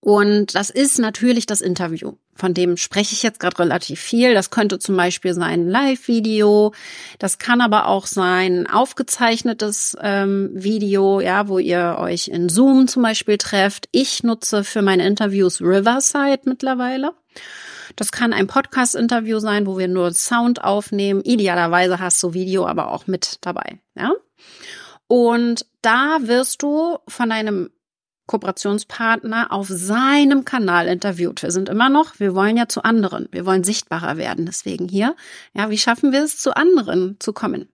Und 0.00 0.56
das 0.56 0.70
ist 0.70 0.98
natürlich 0.98 1.46
das 1.46 1.60
Interview. 1.60 2.14
Von 2.38 2.54
dem 2.54 2.76
spreche 2.76 3.14
ich 3.14 3.24
jetzt 3.24 3.40
gerade 3.40 3.58
relativ 3.58 4.00
viel. 4.00 4.32
Das 4.32 4.50
könnte 4.50 4.78
zum 4.78 4.96
Beispiel 4.96 5.34
sein 5.34 5.48
ein 5.48 5.68
Live-Video. 5.68 6.72
Das 7.18 7.38
kann 7.38 7.60
aber 7.60 7.86
auch 7.86 8.06
sein 8.06 8.38
ein 8.38 8.66
aufgezeichnetes 8.66 9.96
ähm, 10.00 10.50
Video, 10.54 11.20
ja, 11.20 11.48
wo 11.48 11.58
ihr 11.58 11.96
euch 11.98 12.28
in 12.28 12.48
Zoom 12.48 12.86
zum 12.88 13.02
Beispiel 13.02 13.38
trefft. 13.38 13.88
Ich 13.92 14.22
nutze 14.22 14.64
für 14.64 14.82
meine 14.82 15.06
Interviews 15.06 15.60
Riverside 15.60 16.40
mittlerweile. 16.44 17.12
Das 17.96 18.12
kann 18.12 18.32
ein 18.32 18.46
Podcast-Interview 18.46 19.40
sein, 19.40 19.66
wo 19.66 19.78
wir 19.78 19.88
nur 19.88 20.12
Sound 20.12 20.62
aufnehmen. 20.62 21.22
Idealerweise 21.22 21.98
hast 21.98 22.22
du 22.22 22.34
Video 22.34 22.66
aber 22.66 22.92
auch 22.92 23.06
mit 23.06 23.38
dabei, 23.40 23.80
ja. 23.96 24.12
Und 25.08 25.66
da 25.82 26.18
wirst 26.20 26.62
du 26.62 26.98
von 27.08 27.30
deinem 27.30 27.70
Kooperationspartner 28.28 29.50
auf 29.50 29.66
seinem 29.66 30.44
Kanal 30.44 30.86
interviewt. 30.86 31.42
Wir 31.42 31.50
sind 31.50 31.68
immer 31.68 31.88
noch, 31.88 32.20
wir 32.20 32.36
wollen 32.36 32.56
ja 32.56 32.68
zu 32.68 32.84
anderen, 32.84 33.28
wir 33.32 33.44
wollen 33.44 33.64
sichtbarer 33.64 34.16
werden. 34.16 34.46
Deswegen 34.46 34.86
hier, 34.86 35.16
ja, 35.54 35.70
wie 35.70 35.78
schaffen 35.78 36.12
wir 36.12 36.22
es, 36.22 36.38
zu 36.38 36.56
anderen 36.56 37.16
zu 37.18 37.32
kommen? 37.32 37.68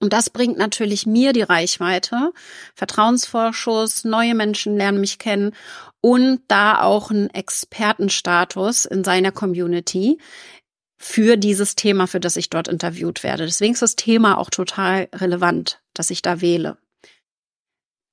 Und 0.00 0.12
das 0.12 0.30
bringt 0.30 0.58
natürlich 0.58 1.06
mir 1.06 1.32
die 1.32 1.42
Reichweite, 1.42 2.32
Vertrauensvorschuss, 2.74 4.04
neue 4.04 4.34
Menschen 4.34 4.76
lernen 4.76 5.00
mich 5.00 5.18
kennen 5.18 5.54
und 6.00 6.42
da 6.46 6.82
auch 6.82 7.10
einen 7.10 7.30
Expertenstatus 7.30 8.84
in 8.84 9.02
seiner 9.02 9.32
Community 9.32 10.18
für 10.98 11.36
dieses 11.36 11.74
Thema, 11.74 12.06
für 12.06 12.20
das 12.20 12.36
ich 12.36 12.50
dort 12.50 12.68
interviewt 12.68 13.22
werde. 13.22 13.46
Deswegen 13.46 13.72
ist 13.72 13.82
das 13.82 13.96
Thema 13.96 14.38
auch 14.38 14.50
total 14.50 15.08
relevant, 15.14 15.80
dass 15.94 16.10
ich 16.10 16.22
da 16.22 16.40
wähle. 16.40 16.76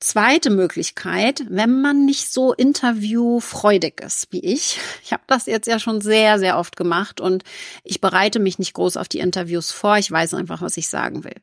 Zweite 0.02 0.50
Möglichkeit, 0.50 1.46
wenn 1.50 1.82
man 1.82 2.06
nicht 2.06 2.32
so 2.32 2.54
interviewfreudig 2.54 4.02
ist 4.02 4.28
wie 4.30 4.42
ich. 4.42 4.78
Ich 5.02 5.14
habe 5.14 5.24
das 5.28 5.46
jetzt 5.46 5.68
ja 5.68 5.80
schon 5.80 6.02
sehr, 6.02 6.38
sehr 6.38 6.58
oft 6.58 6.76
gemacht 6.76 7.22
und 7.22 7.44
ich 7.84 8.02
bereite 8.02 8.40
mich 8.40 8.60
nicht 8.60 8.74
groß 8.74 8.98
auf 8.98 9.08
die 9.08 9.20
Interviews 9.20 9.72
vor. 9.72 9.98
Ich 9.98 10.12
weiß 10.12 10.34
einfach, 10.34 10.62
was 10.62 10.76
ich 10.76 10.90
sagen 10.90 11.24
will. 11.24 11.36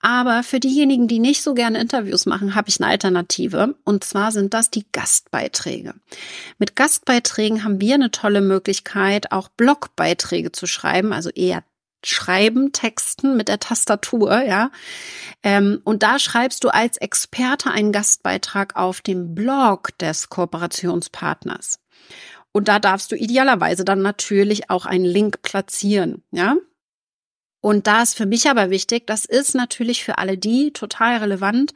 Aber 0.00 0.42
für 0.42 0.60
diejenigen, 0.60 1.08
die 1.08 1.18
nicht 1.18 1.42
so 1.42 1.54
gerne 1.54 1.80
Interviews 1.80 2.26
machen, 2.26 2.54
habe 2.54 2.68
ich 2.68 2.80
eine 2.80 2.90
Alternative. 2.90 3.76
Und 3.84 4.04
zwar 4.04 4.30
sind 4.30 4.52
das 4.52 4.70
die 4.70 4.84
Gastbeiträge. 4.92 5.94
Mit 6.58 6.76
Gastbeiträgen 6.76 7.64
haben 7.64 7.80
wir 7.80 7.94
eine 7.94 8.10
tolle 8.10 8.42
Möglichkeit, 8.42 9.32
auch 9.32 9.48
Blogbeiträge 9.48 10.52
zu 10.52 10.66
schreiben, 10.66 11.14
also 11.14 11.30
eher 11.30 11.64
Schreiben, 12.04 12.72
Texten 12.72 13.36
mit 13.36 13.48
der 13.48 13.58
Tastatur, 13.58 14.42
ja. 14.42 14.70
Ähm, 15.42 15.80
und 15.84 16.02
da 16.02 16.18
schreibst 16.18 16.64
du 16.64 16.68
als 16.68 16.96
Experte 16.96 17.70
einen 17.70 17.92
Gastbeitrag 17.92 18.76
auf 18.76 19.00
dem 19.00 19.34
Blog 19.34 19.96
des 19.98 20.28
Kooperationspartners. 20.28 21.80
Und 22.52 22.68
da 22.68 22.78
darfst 22.78 23.12
du 23.12 23.16
idealerweise 23.16 23.84
dann 23.84 24.02
natürlich 24.02 24.70
auch 24.70 24.86
einen 24.86 25.04
Link 25.04 25.42
platzieren, 25.42 26.22
ja. 26.30 26.56
Und 27.60 27.88
da 27.88 28.02
ist 28.02 28.16
für 28.16 28.26
mich 28.26 28.48
aber 28.48 28.70
wichtig, 28.70 29.08
das 29.08 29.24
ist 29.24 29.56
natürlich 29.56 30.04
für 30.04 30.18
alle 30.18 30.38
die 30.38 30.72
total 30.72 31.16
relevant, 31.16 31.72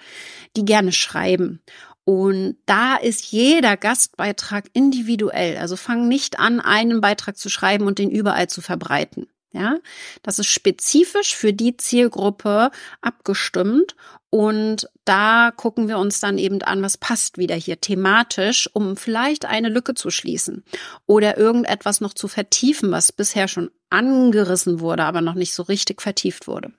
die 0.57 0.65
gerne 0.65 0.93
schreiben. 0.93 1.61
Und 2.05 2.59
da 2.67 2.97
ist 2.97 3.27
jeder 3.33 3.77
Gastbeitrag 3.77 4.67
individuell. 4.73 5.59
Also 5.59 5.77
fang 5.77 6.09
nicht 6.09 6.39
an, 6.39 6.61
einen 6.61 7.01
Beitrag 7.01 7.37
zu 7.37 7.49
schreiben 7.49 7.87
und 7.87 7.99
den 7.99 8.11
überall 8.11 8.49
zu 8.49 8.63
verbreiten. 8.63 9.27
Ja, 9.53 9.79
das 10.23 10.39
ist 10.39 10.47
spezifisch 10.47 11.35
für 11.35 11.53
die 11.53 11.77
Zielgruppe 11.77 12.71
abgestimmt 13.01 13.97
und 14.31 14.89
da 15.05 15.51
gucken 15.51 15.89
wir 15.89 15.99
uns 15.99 16.21
dann 16.21 16.39
eben 16.39 16.63
an, 16.63 16.83
was 16.83 16.97
passt 16.97 17.37
wieder 17.37 17.57
hier 17.57 17.81
thematisch, 17.81 18.71
um 18.73 18.97
vielleicht 18.97 19.47
eine 19.47 19.69
Lücke 19.69 19.95
zu 19.95 20.11
schließen 20.11 20.63
oder 21.07 21.37
irgendetwas 21.37 22.01
noch 22.01 22.15
zu 22.15 22.29
vertiefen, 22.29 22.93
was 22.93 23.11
bisher 23.11 23.49
schon 23.49 23.73
angerissen 23.91 24.79
wurde, 24.79 25.03
aber 25.03 25.21
noch 25.21 25.35
nicht 25.35 25.53
so 25.53 25.65
richtig 25.65 26.01
vertieft 26.01 26.47
wurde. 26.47 26.73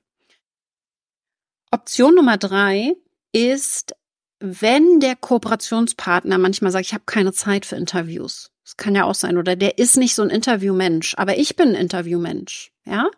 Option 1.72 2.16
Nummer 2.16 2.38
drei 2.38 2.96
ist, 3.34 3.96
wenn 4.40 5.02
der 5.02 5.18
Kooperationspartner 5.18 6.38
manchmal 6.38 6.72
sagt, 6.72 6.86
ich 6.86 6.94
habe 6.94 7.04
keine 7.06 7.34
Zeit 7.34 7.66
für 7.66 7.76
Interviews 7.76 8.51
das 8.64 8.78
kann 8.78 8.96
ja 8.96 9.06
auch 9.06 9.16
sein. 9.16 9.38
Oder 9.38 9.56
der 9.56 9.78
ist 9.78 9.98
nicht 9.98 10.16
so 10.16 10.22
ein 10.22 10.30
Interviewmensch, 10.30 11.16
aber 11.18 11.38
ich 11.38 11.56
bin 11.56 11.70
ein 11.70 11.76
Interviewmensch. 11.76 12.72
Ja? 12.86 13.10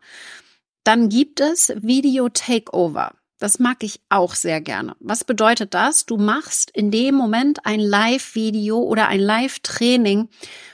Dann 0.83 1.09
gibt 1.09 1.39
es 1.39 1.73
Video 1.75 2.29
Takeover. 2.29 3.15
Das 3.39 3.59
mag 3.59 3.83
ich 3.83 4.00
auch 4.09 4.35
sehr 4.35 4.62
gerne. 4.62 4.95
Was 5.00 5.25
bedeutet 5.25 5.73
das? 5.73 6.05
Du 6.05 6.17
machst 6.17 6.71
in 6.71 6.91
dem 6.91 7.15
Moment 7.15 7.65
ein 7.65 7.81
Live-Video 7.81 8.79
oder 8.79 9.09
ein 9.09 9.19
Live-Training 9.19 10.29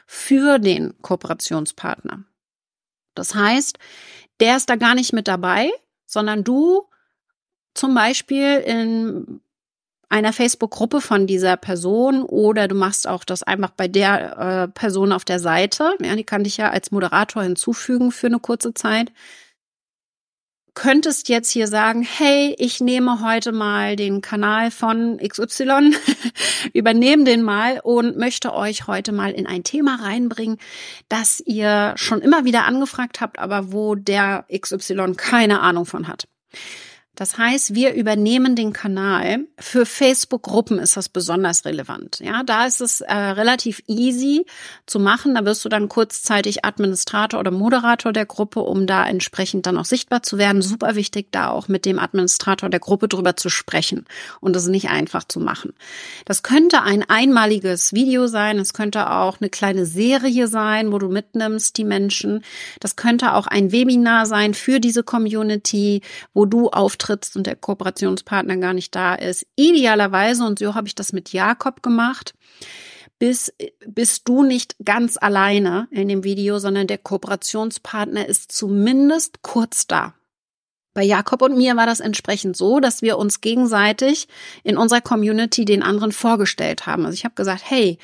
für 0.06 0.60
den 0.60 0.94
Kooperationspartner. 1.02 2.26
Das 3.16 3.34
heißt, 3.34 3.80
der 4.40 4.56
ist 4.56 4.70
da 4.70 4.76
gar 4.76 4.94
nicht 4.94 5.14
mit 5.14 5.28
dabei, 5.28 5.72
sondern 6.06 6.44
du 6.44 6.88
zum 7.74 7.96
Beispiel 7.96 8.58
in 8.58 9.42
einer 10.10 10.34
Facebook-Gruppe 10.34 11.02
von 11.02 11.28
dieser 11.28 11.56
Person 11.56 12.24
oder 12.24 12.68
du 12.68 12.76
machst 12.76 13.08
auch 13.08 13.24
das 13.24 13.44
einfach 13.44 13.70
bei 13.70 13.88
der 13.88 14.38
äh, 14.38 14.68
Person 14.68 15.12
auf 15.12 15.24
der 15.24 15.40
Seite. 15.40 15.94
Ja, 16.02 16.16
die 16.16 16.24
kann 16.24 16.44
dich 16.44 16.58
ja 16.58 16.72
als 16.72 16.92
Moderator 16.92 17.44
hinzufügen 17.44 18.12
für 18.12 18.28
eine 18.28 18.40
kurze 18.40 18.74
Zeit. 18.74 19.12
könntest 20.74 21.30
jetzt 21.30 21.52
hier 21.52 21.68
sagen, 21.68 22.02
hey, 22.02 22.56
ich 22.58 22.80
nehme 22.80 23.22
heute 23.22 23.52
mal 23.52 23.96
den 23.96 24.22
Kanal 24.22 24.72
von 24.72 25.18
XY, 25.18 25.94
übernehme 26.74 27.24
den 27.26 27.44
mal 27.44 27.80
und 27.84 28.18
möchte 28.18 28.54
euch 28.54 28.88
heute 28.88 29.12
mal 29.12 29.32
in 29.32 29.46
ein 29.46 29.64
Thema 29.64 30.00
reinbringen, 30.02 30.58
das 31.08 31.40
ihr 31.46 31.94
schon 31.98 32.22
immer 32.22 32.46
wieder 32.46 32.64
angefragt 32.66 33.22
habt, 33.22 33.38
aber 33.38 33.74
wo 33.74 33.94
der 33.96 34.46
XY 34.52 35.16
keine 35.18 35.60
Ahnung 35.60 35.86
von 35.86 36.08
hat. 36.08 36.28
Das 37.20 37.38
heißt, 37.38 37.76
wir 37.76 37.96
übernehmen 37.96 38.56
den 38.56 38.72
Kanal. 38.72 39.40
Für 39.60 39.86
Facebook-Gruppen 39.86 40.80
ist 40.80 40.96
das 40.96 41.10
besonders 41.10 41.66
relevant. 41.66 42.22
Ja, 42.22 42.44
da 42.44 42.66
ist 42.66 42.80
es 42.80 43.02
äh, 43.02 43.14
relativ 43.14 43.84
easy 43.88 44.46
zu 44.86 45.02
machen. 45.02 45.36
Da 45.36 45.44
wirst 45.44 45.66
du 45.66 45.68
dann 45.68 45.90
kurzzeitig 45.90 46.64
Administrator 46.64 47.42
oder 47.42 47.52
Moderator 47.52 48.14
der 48.14 48.26
Gruppe, 48.26 48.62
um 48.62 48.88
da 48.88 49.06
entsprechend 49.06 49.66
dann 49.66 49.78
auch 49.78 49.84
sichtbar 49.84 50.24
zu 50.24 50.38
werden. 50.38 50.62
Super 50.62 50.96
wichtig, 50.96 51.28
da 51.32 51.50
auch 51.50 51.68
mit 51.68 51.84
dem 51.84 52.00
Administrator 52.00 52.70
der 52.70 52.80
Gruppe 52.80 53.10
drüber 53.10 53.36
zu 53.36 53.50
sprechen 53.50 54.06
und 54.40 54.56
das 54.56 54.68
nicht 54.68 54.90
einfach 54.90 55.26
zu 55.26 55.42
machen. 55.42 55.74
Das 56.24 56.42
könnte 56.42 56.84
ein 56.84 57.04
einmaliges 57.04 57.92
Video 57.92 58.28
sein. 58.28 58.60
Es 58.60 58.72
könnte 58.72 59.12
auch 59.12 59.42
eine 59.42 59.50
kleine 59.50 59.86
Serie 59.86 60.48
sein, 60.48 60.94
wo 60.94 61.00
du 61.00 61.10
mitnimmst 61.10 61.76
die 61.76 61.84
Menschen. 61.84 62.46
Das 62.80 62.96
könnte 62.96 63.34
auch 63.34 63.46
ein 63.46 63.74
Webinar 63.74 64.26
sein 64.26 64.54
für 64.54 64.80
diese 64.80 65.04
Community, 65.04 66.02
wo 66.34 66.46
du 66.46 66.70
auftrittst 66.70 67.09
auftrittst 67.10 67.36
und 67.36 67.48
der 67.48 67.56
Kooperationspartner 67.56 68.58
gar 68.58 68.74
nicht 68.74 68.96
da 68.96 69.16
ist. 69.16 69.46
Idealerweise, 69.56 70.46
und 70.46 70.60
so 70.60 70.76
habe 70.76 70.88
ich 70.88 70.96
das 70.96 71.14
mit 71.14 71.34
Jakob 71.34 71.82
gemacht, 71.82 72.34
bist, 73.18 73.54
bist 73.86 74.28
du 74.28 74.44
nicht 74.44 74.76
ganz 74.84 75.18
alleine 75.20 75.88
in 75.92 76.08
dem 76.08 76.24
Video, 76.24 76.60
sondern 76.60 76.88
der 76.88 77.00
Kooperationspartner 77.00 78.26
ist 78.26 78.52
zumindest 78.52 79.42
kurz 79.42 79.88
da. 79.88 80.14
Bei 80.94 81.04
Jakob 81.04 81.42
und 81.42 81.58
mir 81.58 81.76
war 81.76 81.86
das 81.86 82.00
entsprechend 82.00 82.58
so, 82.58 82.80
dass 82.80 83.02
wir 83.02 83.18
uns 83.18 83.42
gegenseitig 83.42 84.28
in 84.64 84.78
unserer 84.78 85.02
Community 85.02 85.64
den 85.64 85.84
anderen 85.84 86.12
vorgestellt 86.12 86.88
haben. 86.88 87.06
Also 87.06 87.14
ich 87.14 87.26
habe 87.26 87.36
gesagt, 87.36 87.62
hey, 87.64 88.00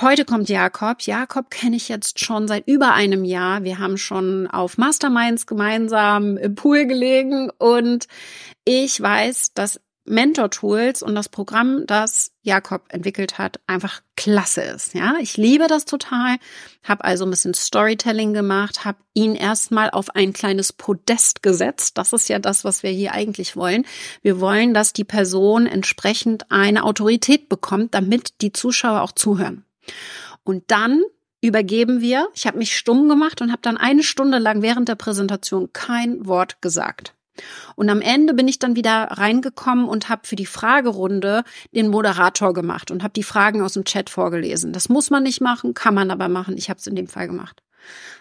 Heute 0.00 0.24
kommt 0.24 0.48
Jakob. 0.48 1.02
Jakob 1.02 1.50
kenne 1.50 1.74
ich 1.74 1.88
jetzt 1.88 2.24
schon 2.24 2.46
seit 2.46 2.68
über 2.68 2.94
einem 2.94 3.24
Jahr. 3.24 3.64
Wir 3.64 3.80
haben 3.80 3.98
schon 3.98 4.46
auf 4.46 4.78
Masterminds 4.78 5.44
gemeinsam 5.48 6.36
im 6.36 6.54
Pool 6.54 6.86
gelegen 6.86 7.50
und 7.58 8.06
ich 8.64 9.00
weiß, 9.00 9.54
dass 9.54 9.80
Mentor 10.04 10.50
Tools 10.50 11.02
und 11.02 11.16
das 11.16 11.28
Programm, 11.28 11.84
das 11.84 12.30
Jakob 12.42 12.84
entwickelt 12.90 13.38
hat, 13.38 13.58
einfach 13.66 14.00
klasse 14.16 14.62
ist. 14.62 14.94
Ja, 14.94 15.16
ich 15.20 15.36
liebe 15.36 15.66
das 15.66 15.84
total. 15.84 16.36
Habe 16.84 17.04
also 17.04 17.24
ein 17.26 17.30
bisschen 17.30 17.54
Storytelling 17.54 18.34
gemacht, 18.34 18.84
habe 18.84 18.98
ihn 19.14 19.34
erstmal 19.34 19.90
auf 19.90 20.14
ein 20.14 20.32
kleines 20.32 20.72
Podest 20.72 21.42
gesetzt. 21.42 21.98
Das 21.98 22.12
ist 22.12 22.28
ja 22.28 22.38
das, 22.38 22.62
was 22.62 22.84
wir 22.84 22.90
hier 22.90 23.14
eigentlich 23.14 23.56
wollen. 23.56 23.84
Wir 24.22 24.38
wollen, 24.38 24.74
dass 24.74 24.92
die 24.92 25.02
Person 25.04 25.66
entsprechend 25.66 26.52
eine 26.52 26.84
Autorität 26.84 27.48
bekommt, 27.48 27.94
damit 27.94 28.40
die 28.42 28.52
Zuschauer 28.52 29.02
auch 29.02 29.12
zuhören. 29.12 29.64
Und 30.44 30.64
dann 30.68 31.02
übergeben 31.40 32.00
wir. 32.00 32.28
Ich 32.34 32.46
habe 32.46 32.58
mich 32.58 32.76
stumm 32.76 33.08
gemacht 33.08 33.40
und 33.40 33.52
habe 33.52 33.62
dann 33.62 33.76
eine 33.76 34.02
Stunde 34.02 34.38
lang 34.38 34.62
während 34.62 34.88
der 34.88 34.96
Präsentation 34.96 35.72
kein 35.72 36.26
Wort 36.26 36.60
gesagt. 36.62 37.14
Und 37.76 37.88
am 37.88 38.00
Ende 38.00 38.34
bin 38.34 38.48
ich 38.48 38.58
dann 38.58 38.74
wieder 38.74 39.04
reingekommen 39.12 39.88
und 39.88 40.08
habe 40.08 40.26
für 40.26 40.34
die 40.34 40.46
Fragerunde 40.46 41.44
den 41.72 41.88
Moderator 41.88 42.52
gemacht 42.52 42.90
und 42.90 43.04
habe 43.04 43.12
die 43.12 43.22
Fragen 43.22 43.62
aus 43.62 43.74
dem 43.74 43.84
Chat 43.84 44.10
vorgelesen. 44.10 44.72
Das 44.72 44.88
muss 44.88 45.10
man 45.10 45.22
nicht 45.22 45.40
machen, 45.40 45.74
kann 45.74 45.94
man 45.94 46.10
aber 46.10 46.28
machen. 46.28 46.56
Ich 46.56 46.68
habe 46.68 46.80
es 46.80 46.86
in 46.86 46.96
dem 46.96 47.06
Fall 47.06 47.28
gemacht. 47.28 47.62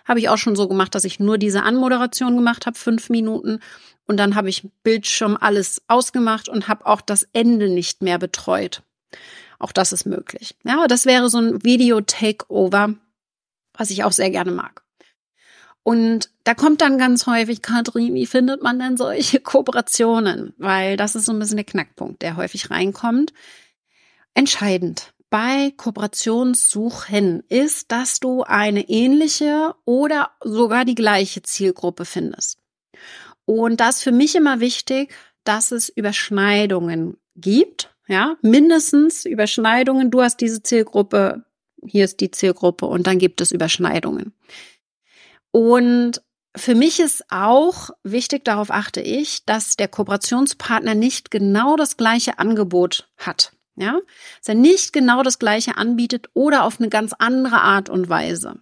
Habe 0.06 0.20
ich 0.20 0.30
auch 0.30 0.38
schon 0.38 0.56
so 0.56 0.68
gemacht, 0.68 0.94
dass 0.94 1.04
ich 1.04 1.20
nur 1.20 1.38
diese 1.38 1.64
Anmoderation 1.64 2.36
gemacht 2.36 2.68
habe, 2.68 2.78
fünf 2.78 3.10
Minuten. 3.10 3.60
Und 4.06 4.18
dann 4.18 4.36
habe 4.36 4.50
ich 4.50 4.70
Bildschirm 4.84 5.38
alles 5.40 5.82
ausgemacht 5.88 6.48
und 6.48 6.68
habe 6.68 6.86
auch 6.86 7.02
das 7.02 7.28
Ende 7.34 7.70
nicht 7.70 8.02
mehr 8.02 8.20
betreut. 8.20 8.84
Auch 9.60 9.72
das 9.72 9.92
ist 9.92 10.06
möglich. 10.06 10.56
Ja, 10.64 10.88
das 10.88 11.06
wäre 11.06 11.30
so 11.30 11.40
ein 11.40 11.64
Video-Takeover, 11.64 12.94
was 13.74 13.90
ich 13.90 14.04
auch 14.04 14.12
sehr 14.12 14.30
gerne 14.30 14.52
mag. 14.52 14.84
Und 15.84 16.30
da 16.44 16.54
kommt 16.54 16.82
dann 16.82 16.98
ganz 16.98 17.28
häufig, 17.28 17.62
Katrin, 17.62 18.14
wie 18.14 18.26
findet 18.26 18.62
man 18.62 18.78
denn 18.78 18.98
solche 18.98 19.40
Kooperationen? 19.42 20.54
Weil 20.58 20.98
das 20.98 21.16
ist 21.16 21.26
so 21.26 21.32
ein 21.32 21.40
bisschen 21.40 21.58
der 21.58 21.66
Knackpunkt, 21.66 22.22
der 22.22 22.36
häufig 22.36 22.70
reinkommt. 22.70 23.34
Entscheidend 24.34 25.14
bei 25.30 25.74
Kooperationssuchen 25.76 27.42
ist, 27.50 27.92
dass 27.92 28.20
du 28.20 28.44
eine 28.44 28.88
ähnliche 28.90 29.76
oder 29.86 30.32
sogar 30.44 30.86
die 30.86 30.96
gleiche 30.96 31.42
Zielgruppe 31.42 32.06
findest. 32.06 32.60
Und 33.46 33.80
das 33.80 33.98
ist 33.98 34.04
für 34.04 34.12
mich 34.12 34.36
immer 34.36 34.60
wichtig, 34.60 35.14
dass 35.44 35.72
es 35.72 35.90
Überschneidungen 35.90 37.18
gibt 37.36 37.96
ja, 38.08 38.38
mindestens 38.42 39.26
Überschneidungen. 39.26 40.12
Du 40.12 40.22
hast 40.22 40.38
diese 40.38 40.64
Zielgruppe, 40.64 41.44
hier 41.86 42.06
ist 42.06 42.20
die 42.20 42.32
Zielgruppe 42.32 42.86
und 42.86 43.08
dann 43.08 43.20
gibt 43.20 43.42
es 43.42 43.52
Überschneidungen. 43.52 44.34
Und 45.52 46.22
für 46.56 46.76
mich 46.76 47.00
ist 47.00 47.26
auch 47.30 47.92
wichtig, 48.04 48.44
darauf 48.46 48.72
achte 48.72 49.02
ich, 49.02 49.46
dass 49.46 49.76
der 49.76 49.88
Kooperationspartner 49.88 50.96
nicht 50.96 51.30
genau 51.30 51.76
das 51.76 51.98
gleiche 51.98 52.40
Angebot 52.40 53.10
hat. 53.18 53.54
Ja, 53.76 54.00
dass 54.40 54.50
er 54.50 54.56
nicht 54.56 54.92
genau 54.92 55.22
das 55.22 55.38
gleiche 55.38 55.78
anbietet 55.78 56.30
oder 56.34 56.64
auf 56.64 56.80
eine 56.80 56.90
ganz 56.90 57.14
andere 57.20 57.62
Art 57.62 57.90
und 57.90 58.10
Weise 58.10 58.56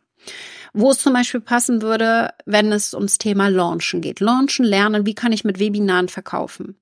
wo 0.76 0.92
es 0.92 1.00
zum 1.00 1.14
Beispiel 1.14 1.40
passen 1.40 1.82
würde, 1.82 2.34
wenn 2.46 2.72
es 2.72 2.94
ums 2.94 3.18
Thema 3.18 3.48
Launchen 3.48 4.02
geht. 4.02 4.20
Launchen, 4.20 4.66
lernen, 4.66 5.06
wie 5.06 5.16
kann 5.16 5.32
ich 5.32 5.46
mit 5.46 5.60
Webinaren 5.60 6.10
verkaufen? 6.10 6.78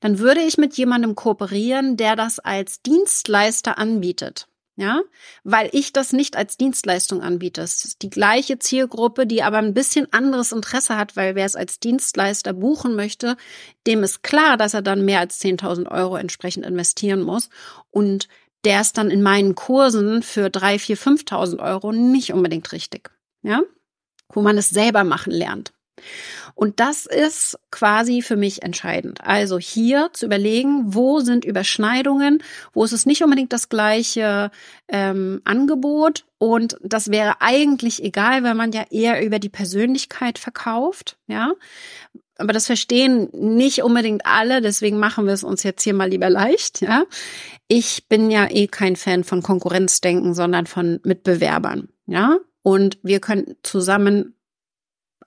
Dann 0.00 0.20
würde 0.20 0.40
ich 0.40 0.58
mit 0.58 0.76
jemandem 0.76 1.16
kooperieren, 1.16 1.96
der 1.96 2.14
das 2.14 2.38
als 2.38 2.82
Dienstleister 2.82 3.78
anbietet. 3.78 4.46
Ja, 4.76 5.02
weil 5.44 5.68
ich 5.72 5.92
das 5.92 6.14
nicht 6.14 6.34
als 6.34 6.56
Dienstleistung 6.56 7.20
anbiete. 7.20 7.60
Es 7.60 7.84
ist 7.84 8.00
die 8.00 8.08
gleiche 8.08 8.58
Zielgruppe, 8.58 9.26
die 9.26 9.42
aber 9.42 9.58
ein 9.58 9.74
bisschen 9.74 10.10
anderes 10.14 10.50
Interesse 10.50 10.96
hat, 10.96 11.14
weil 11.14 11.34
wer 11.34 11.44
es 11.44 11.56
als 11.56 11.78
Dienstleister 11.78 12.54
buchen 12.54 12.96
möchte, 12.96 13.36
dem 13.86 14.02
ist 14.02 14.22
klar, 14.22 14.56
dass 14.56 14.72
er 14.72 14.80
dann 14.80 15.04
mehr 15.04 15.20
als 15.20 15.42
10.000 15.42 15.90
Euro 15.90 16.16
entsprechend 16.16 16.64
investieren 16.64 17.20
muss. 17.20 17.50
Und 17.90 18.28
der 18.64 18.80
ist 18.80 18.96
dann 18.96 19.10
in 19.10 19.22
meinen 19.22 19.54
Kursen 19.54 20.22
für 20.22 20.48
3, 20.48 20.78
4, 20.78 20.96
5.000 20.96 21.58
Euro 21.58 21.92
nicht 21.92 22.32
unbedingt 22.32 22.72
richtig 22.72 23.10
ja, 23.42 23.62
wo 24.32 24.42
man 24.42 24.58
es 24.58 24.70
selber 24.70 25.04
machen 25.04 25.32
lernt. 25.32 25.72
Und 26.54 26.80
das 26.80 27.06
ist 27.06 27.58
quasi 27.70 28.22
für 28.22 28.36
mich 28.36 28.62
entscheidend. 28.62 29.20
Also 29.22 29.58
hier 29.58 30.10
zu 30.12 30.26
überlegen, 30.26 30.94
wo 30.94 31.20
sind 31.20 31.44
Überschneidungen, 31.44 32.42
wo 32.72 32.84
ist 32.84 32.92
es 32.92 33.06
nicht 33.06 33.22
unbedingt 33.22 33.52
das 33.52 33.68
gleiche 33.68 34.50
ähm, 34.88 35.40
Angebot. 35.44 36.24
Und 36.38 36.76
das 36.82 37.10
wäre 37.10 37.40
eigentlich 37.40 38.02
egal, 38.02 38.42
weil 38.42 38.54
man 38.54 38.72
ja 38.72 38.84
eher 38.90 39.24
über 39.24 39.38
die 39.38 39.48
Persönlichkeit 39.48 40.38
verkauft, 40.38 41.18
ja. 41.26 41.52
Aber 42.38 42.52
das 42.52 42.66
verstehen 42.66 43.28
nicht 43.32 43.82
unbedingt 43.82 44.26
alle, 44.26 44.62
deswegen 44.62 44.98
machen 44.98 45.26
wir 45.26 45.34
es 45.34 45.44
uns 45.44 45.62
jetzt 45.62 45.82
hier 45.82 45.94
mal 45.94 46.08
lieber 46.08 46.28
leicht, 46.28 46.80
ja. 46.80 47.04
Ich 47.68 48.08
bin 48.08 48.30
ja 48.30 48.50
eh 48.50 48.66
kein 48.66 48.96
Fan 48.96 49.22
von 49.22 49.42
Konkurrenzdenken, 49.42 50.34
sondern 50.34 50.66
von 50.66 50.98
Mitbewerbern, 51.04 51.88
ja 52.06 52.38
und 52.62 52.98
wir 53.02 53.20
können 53.20 53.56
zusammen 53.62 54.36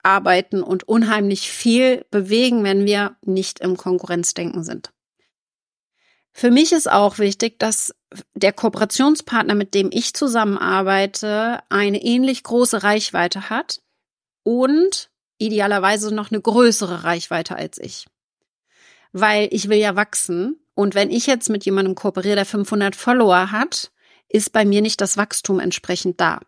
arbeiten 0.02 0.62
und 0.62 0.88
unheimlich 0.88 1.50
viel 1.50 2.06
bewegen, 2.10 2.64
wenn 2.64 2.84
wir 2.86 3.16
nicht 3.22 3.60
im 3.60 3.76
Konkurrenzdenken 3.76 4.62
sind. 4.62 4.92
Für 6.32 6.50
mich 6.50 6.72
ist 6.72 6.90
auch 6.90 7.18
wichtig, 7.18 7.58
dass 7.58 7.94
der 8.34 8.52
Kooperationspartner, 8.52 9.54
mit 9.54 9.74
dem 9.74 9.88
ich 9.90 10.14
zusammenarbeite, 10.14 11.60
eine 11.70 12.02
ähnlich 12.02 12.42
große 12.42 12.82
Reichweite 12.82 13.48
hat 13.48 13.80
und 14.42 15.10
idealerweise 15.38 16.14
noch 16.14 16.30
eine 16.30 16.40
größere 16.40 17.04
Reichweite 17.04 17.56
als 17.56 17.78
ich. 17.78 18.06
Weil 19.12 19.48
ich 19.50 19.68
will 19.68 19.78
ja 19.78 19.96
wachsen 19.96 20.60
und 20.74 20.94
wenn 20.94 21.10
ich 21.10 21.26
jetzt 21.26 21.48
mit 21.48 21.64
jemandem 21.64 21.94
kooperiere, 21.94 22.36
der 22.36 22.44
500 22.44 22.94
Follower 22.94 23.50
hat, 23.50 23.90
ist 24.28 24.52
bei 24.52 24.64
mir 24.64 24.82
nicht 24.82 25.00
das 25.00 25.16
Wachstum 25.16 25.60
entsprechend 25.60 26.20
da. 26.20 26.40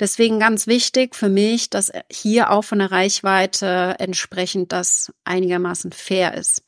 Deswegen 0.00 0.38
ganz 0.40 0.66
wichtig 0.66 1.14
für 1.14 1.28
mich, 1.28 1.70
dass 1.70 1.92
hier 2.10 2.50
auch 2.50 2.62
von 2.62 2.78
der 2.78 2.90
Reichweite 2.90 3.96
entsprechend 3.98 4.72
das 4.72 5.12
einigermaßen 5.24 5.92
fair 5.92 6.34
ist. 6.34 6.64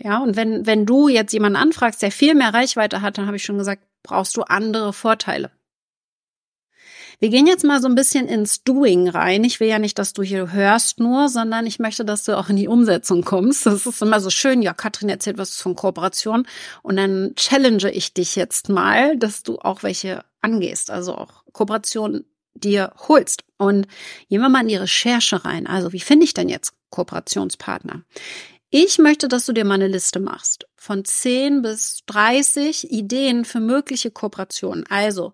Ja, 0.00 0.18
und 0.18 0.36
wenn, 0.36 0.66
wenn 0.66 0.86
du 0.86 1.08
jetzt 1.08 1.32
jemanden 1.32 1.56
anfragst, 1.56 2.02
der 2.02 2.10
viel 2.10 2.34
mehr 2.34 2.52
Reichweite 2.52 3.02
hat, 3.02 3.18
dann 3.18 3.26
habe 3.26 3.36
ich 3.36 3.44
schon 3.44 3.58
gesagt, 3.58 3.82
brauchst 4.02 4.36
du 4.36 4.42
andere 4.42 4.92
Vorteile. 4.92 5.50
Wir 7.18 7.30
gehen 7.30 7.46
jetzt 7.46 7.64
mal 7.64 7.80
so 7.80 7.88
ein 7.88 7.94
bisschen 7.94 8.26
ins 8.26 8.62
Doing 8.64 9.08
rein. 9.08 9.44
Ich 9.44 9.60
will 9.60 9.68
ja 9.68 9.78
nicht, 9.78 9.98
dass 9.98 10.12
du 10.12 10.22
hier 10.22 10.52
hörst 10.52 11.00
nur, 11.00 11.28
sondern 11.28 11.66
ich 11.66 11.78
möchte, 11.78 12.04
dass 12.04 12.24
du 12.24 12.36
auch 12.36 12.48
in 12.48 12.56
die 12.56 12.68
Umsetzung 12.68 13.22
kommst. 13.24 13.66
Das 13.66 13.86
ist 13.86 14.02
immer 14.02 14.20
so 14.20 14.30
schön. 14.30 14.62
Ja, 14.62 14.74
Katrin 14.74 15.08
erzählt 15.08 15.38
was 15.38 15.60
von 15.60 15.74
Kooperation 15.74 16.46
und 16.82 16.96
dann 16.96 17.32
challenge 17.36 17.90
ich 17.90 18.14
dich 18.14 18.36
jetzt 18.36 18.68
mal, 18.68 19.16
dass 19.16 19.42
du 19.42 19.58
auch 19.58 19.82
welche 19.82 20.24
angehst. 20.40 20.90
Also 20.90 21.14
auch 21.14 21.44
Kooperation 21.52 22.24
dir 22.54 22.92
holst. 23.08 23.44
Und 23.56 23.86
gehen 24.28 24.40
wir 24.40 24.48
mal 24.48 24.62
in 24.62 24.68
die 24.68 24.76
Recherche 24.76 25.44
rein. 25.44 25.66
Also, 25.66 25.92
wie 25.92 26.00
finde 26.00 26.24
ich 26.24 26.34
denn 26.34 26.48
jetzt 26.48 26.74
Kooperationspartner? 26.90 28.02
Ich 28.70 28.98
möchte, 28.98 29.28
dass 29.28 29.46
du 29.46 29.52
dir 29.52 29.64
mal 29.64 29.74
eine 29.74 29.88
Liste 29.88 30.18
machst 30.18 30.66
von 30.74 31.04
10 31.04 31.62
bis 31.62 32.00
30 32.06 32.90
Ideen 32.90 33.44
für 33.44 33.60
mögliche 33.60 34.10
Kooperationen. 34.10 34.84
Also, 34.88 35.32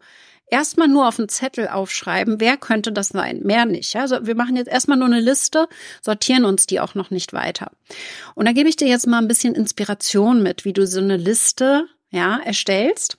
erstmal 0.50 0.88
nur 0.88 1.08
auf 1.08 1.18
einen 1.18 1.28
Zettel 1.28 1.68
aufschreiben, 1.68 2.40
wer 2.40 2.56
könnte 2.56 2.92
das 2.92 3.08
sein, 3.08 3.40
mehr 3.42 3.64
nicht. 3.64 3.96
Also 3.96 4.26
wir 4.26 4.34
machen 4.34 4.56
jetzt 4.56 4.68
erstmal 4.68 4.98
nur 4.98 5.06
eine 5.06 5.20
Liste, 5.20 5.68
sortieren 6.02 6.44
uns 6.44 6.66
die 6.66 6.80
auch 6.80 6.94
noch 6.94 7.10
nicht 7.10 7.32
weiter. 7.32 7.70
Und 8.34 8.46
da 8.46 8.52
gebe 8.52 8.68
ich 8.68 8.76
dir 8.76 8.88
jetzt 8.88 9.06
mal 9.06 9.18
ein 9.18 9.28
bisschen 9.28 9.54
Inspiration 9.54 10.42
mit, 10.42 10.64
wie 10.64 10.72
du 10.72 10.86
so 10.86 11.00
eine 11.00 11.16
Liste 11.16 11.86
ja 12.10 12.38
erstellst 12.44 13.18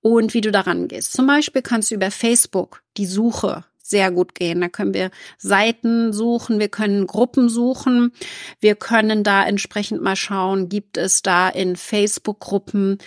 und 0.00 0.34
wie 0.34 0.40
du 0.40 0.50
daran 0.50 0.88
gehst. 0.88 1.12
Zum 1.12 1.26
Beispiel 1.26 1.62
kannst 1.62 1.90
du 1.90 1.96
über 1.96 2.10
Facebook 2.10 2.82
die 2.96 3.06
Suche 3.06 3.64
sehr 3.90 4.10
gut 4.10 4.34
gehen. 4.34 4.60
Da 4.60 4.68
können 4.68 4.94
wir 4.94 5.10
Seiten 5.36 6.12
suchen, 6.12 6.60
wir 6.60 6.68
können 6.68 7.06
Gruppen 7.06 7.48
suchen, 7.48 8.12
wir 8.60 8.76
können 8.76 9.24
da 9.24 9.44
entsprechend 9.44 10.00
mal 10.00 10.16
schauen, 10.16 10.68
gibt 10.68 10.96
es 10.96 11.22
da 11.22 11.48
in 11.48 11.76
Facebook-Gruppen 11.76 12.98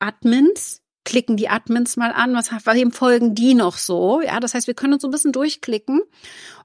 Admins, 0.00 0.82
klicken 1.08 1.38
die 1.38 1.48
Admins 1.48 1.96
mal 1.96 2.12
an, 2.12 2.34
was, 2.34 2.50
wem 2.50 2.92
folgen 2.92 3.34
die 3.34 3.54
noch 3.54 3.78
so? 3.78 4.20
Ja, 4.20 4.40
das 4.40 4.52
heißt, 4.52 4.66
wir 4.66 4.74
können 4.74 4.92
uns 4.92 5.02
so 5.02 5.08
ein 5.08 5.10
bisschen 5.10 5.32
durchklicken 5.32 6.02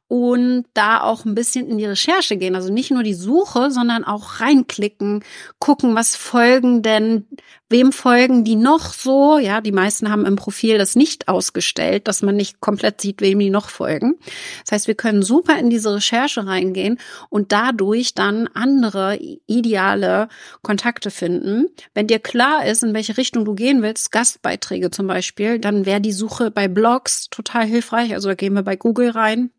und 0.07 0.65
da 0.73 1.01
auch 1.01 1.25
ein 1.25 1.33
bisschen 1.33 1.67
in 1.67 1.77
die 1.77 1.85
Recherche 1.85 2.37
gehen. 2.37 2.55
Also 2.55 2.71
nicht 2.71 2.91
nur 2.91 3.03
die 3.03 3.13
Suche, 3.13 3.71
sondern 3.71 4.03
auch 4.03 4.41
reinklicken, 4.41 5.23
gucken, 5.59 5.95
was 5.95 6.15
folgen 6.15 6.81
denn, 6.83 7.25
wem 7.69 7.91
folgen 7.91 8.43
die 8.43 8.55
noch 8.55 8.93
so? 8.93 9.39
Ja, 9.39 9.61
die 9.61 9.71
meisten 9.71 10.11
haben 10.11 10.25
im 10.25 10.35
Profil 10.35 10.77
das 10.77 10.95
nicht 10.95 11.29
ausgestellt, 11.29 12.07
dass 12.07 12.21
man 12.21 12.35
nicht 12.35 12.59
komplett 12.59 13.01
sieht, 13.01 13.21
wem 13.21 13.39
die 13.39 13.49
noch 13.49 13.69
folgen. 13.69 14.15
Das 14.63 14.73
heißt, 14.73 14.87
wir 14.87 14.95
können 14.95 15.23
super 15.23 15.57
in 15.57 15.69
diese 15.69 15.95
Recherche 15.95 16.45
reingehen 16.45 16.99
und 17.29 17.51
dadurch 17.51 18.13
dann 18.13 18.47
andere 18.53 19.17
ideale 19.47 20.27
Kontakte 20.61 21.09
finden. 21.09 21.69
Wenn 21.95 22.07
dir 22.07 22.19
klar 22.19 22.65
ist, 22.65 22.83
in 22.83 22.93
welche 22.93 23.17
Richtung 23.17 23.45
du 23.45 23.55
gehen 23.55 23.81
willst, 23.81 24.11
Gastbeiträge 24.11 24.91
zum 24.91 25.07
Beispiel, 25.07 25.57
dann 25.59 25.87
wäre 25.87 26.01
die 26.01 26.11
Suche 26.11 26.51
bei 26.51 26.67
Blogs 26.67 27.29
total 27.29 27.65
hilfreich. 27.65 28.13
Also 28.13 28.29
da 28.29 28.35
gehen 28.35 28.53
wir 28.53 28.63
bei 28.63 28.75
Google 28.75 29.09
rein 29.09 29.49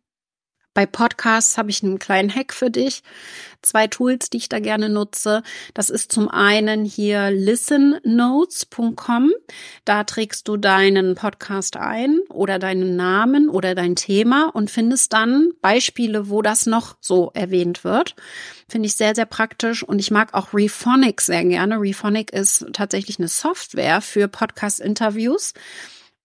bei 0.74 0.86
Podcasts 0.86 1.56
habe 1.56 1.70
ich 1.70 1.82
einen 1.82 2.00
kleinen 2.00 2.34
Hack 2.34 2.52
für 2.52 2.70
dich. 2.70 3.02
Zwei 3.62 3.86
Tools, 3.86 4.28
die 4.28 4.38
ich 4.38 4.48
da 4.48 4.58
gerne 4.58 4.88
nutze. 4.88 5.42
Das 5.72 5.88
ist 5.88 6.12
zum 6.12 6.28
einen 6.28 6.84
hier 6.84 7.30
listennotes.com. 7.30 9.32
Da 9.84 10.04
trägst 10.04 10.48
du 10.48 10.56
deinen 10.56 11.14
Podcast 11.14 11.76
ein 11.76 12.18
oder 12.28 12.58
deinen 12.58 12.96
Namen 12.96 13.48
oder 13.48 13.74
dein 13.74 13.96
Thema 13.96 14.50
und 14.52 14.70
findest 14.70 15.12
dann 15.12 15.52
Beispiele, 15.62 16.28
wo 16.28 16.42
das 16.42 16.66
noch 16.66 16.96
so 17.00 17.30
erwähnt 17.34 17.84
wird. 17.84 18.16
Finde 18.68 18.86
ich 18.86 18.96
sehr, 18.96 19.14
sehr 19.14 19.26
praktisch 19.26 19.82
und 19.82 20.00
ich 20.00 20.10
mag 20.10 20.34
auch 20.34 20.52
Rephonic 20.52 21.20
sehr 21.20 21.44
gerne. 21.44 21.80
Rephonic 21.80 22.32
ist 22.32 22.66
tatsächlich 22.72 23.18
eine 23.18 23.28
Software 23.28 24.00
für 24.00 24.28
Podcast-Interviews. 24.28 25.54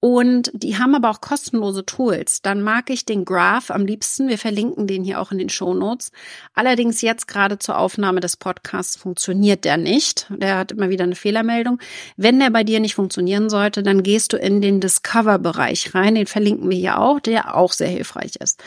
Und 0.02 0.50
die 0.54 0.78
haben 0.78 0.96
aber 0.96 1.10
auch 1.10 1.20
kostenlose 1.20 1.86
Tools. 1.86 2.42
Dann 2.42 2.62
mag 2.62 2.90
ich 2.90 3.06
den 3.06 3.26
Graph 3.26 3.70
am 3.70 3.86
liebsten. 3.86 4.30
Wir 4.30 4.38
verlinken 4.38 4.88
den 4.88 5.04
hier 5.04 5.20
auch 5.20 5.34
in 5.34 5.38
den 5.38 5.50
Show 5.50 5.74
Notes. 5.74 6.12
Allerdings 6.54 7.02
jetzt 7.02 7.28
gerade 7.28 7.60
zur 7.60 7.78
Aufnahme 7.78 8.22
des 8.22 8.38
Podcasts 8.38 8.96
funktioniert 8.96 9.66
der 9.66 9.76
nicht. 9.76 10.28
Der 10.30 10.58
hat 10.58 10.72
immer 10.72 10.90
wieder 10.90 11.04
eine 11.04 11.16
Fehlermeldung. 11.16 11.80
Wenn 12.16 12.40
der 12.40 12.50
bei 12.50 12.64
dir 12.64 12.80
nicht 12.80 12.96
funktionieren 12.96 13.50
sollte, 13.50 13.84
dann 13.84 14.02
gehst 14.02 14.32
du 14.32 14.38
in 14.38 14.62
den 14.62 14.80
Discover-Bereich 14.80 15.94
rein. 15.94 16.16
Den 16.16 16.28
verlinken 16.28 16.70
wir 16.70 16.78
hier 16.78 17.00
auch, 17.00 17.20
der 17.20 17.56
auch 17.56 17.74
sehr 17.74 17.90
hilfreich 17.90 18.38
ist. 18.38 18.64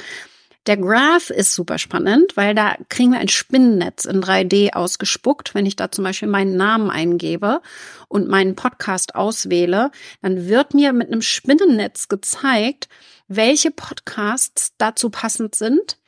Der 0.66 0.76
Graph 0.76 1.30
ist 1.30 1.54
super 1.56 1.76
spannend, 1.76 2.36
weil 2.36 2.54
da 2.54 2.76
kriegen 2.88 3.10
wir 3.10 3.18
ein 3.18 3.26
Spinnennetz 3.26 4.04
in 4.04 4.22
3D 4.22 4.74
ausgespuckt. 4.74 5.56
Wenn 5.56 5.66
ich 5.66 5.74
da 5.74 5.90
zum 5.90 6.04
Beispiel 6.04 6.28
meinen 6.28 6.56
Namen 6.56 6.88
eingebe 6.88 7.60
und 8.06 8.28
meinen 8.28 8.54
Podcast 8.54 9.16
auswähle, 9.16 9.90
dann 10.22 10.46
wird 10.46 10.72
mir 10.72 10.92
mit 10.92 11.08
einem 11.08 11.20
Spinnennetz 11.20 12.06
gezeigt, 12.06 12.88
welche 13.26 13.72
Podcasts 13.72 14.74
dazu 14.78 15.10
passend 15.10 15.56
sind 15.56 15.98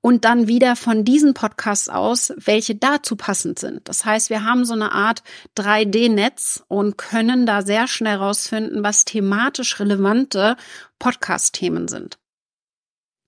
und 0.00 0.24
dann 0.24 0.46
wieder 0.46 0.76
von 0.76 1.04
diesen 1.04 1.34
Podcasts 1.34 1.88
aus, 1.88 2.32
welche 2.36 2.76
dazu 2.76 3.16
passend 3.16 3.58
sind. 3.58 3.88
Das 3.88 4.04
heißt, 4.04 4.30
wir 4.30 4.44
haben 4.44 4.64
so 4.64 4.74
eine 4.74 4.92
Art 4.92 5.24
3D-Netz 5.56 6.62
und 6.68 6.98
können 6.98 7.46
da 7.46 7.62
sehr 7.62 7.88
schnell 7.88 8.18
rausfinden, 8.18 8.84
was 8.84 9.04
thematisch 9.04 9.80
relevante 9.80 10.56
Podcast-Themen 11.00 11.88
sind. 11.88 12.18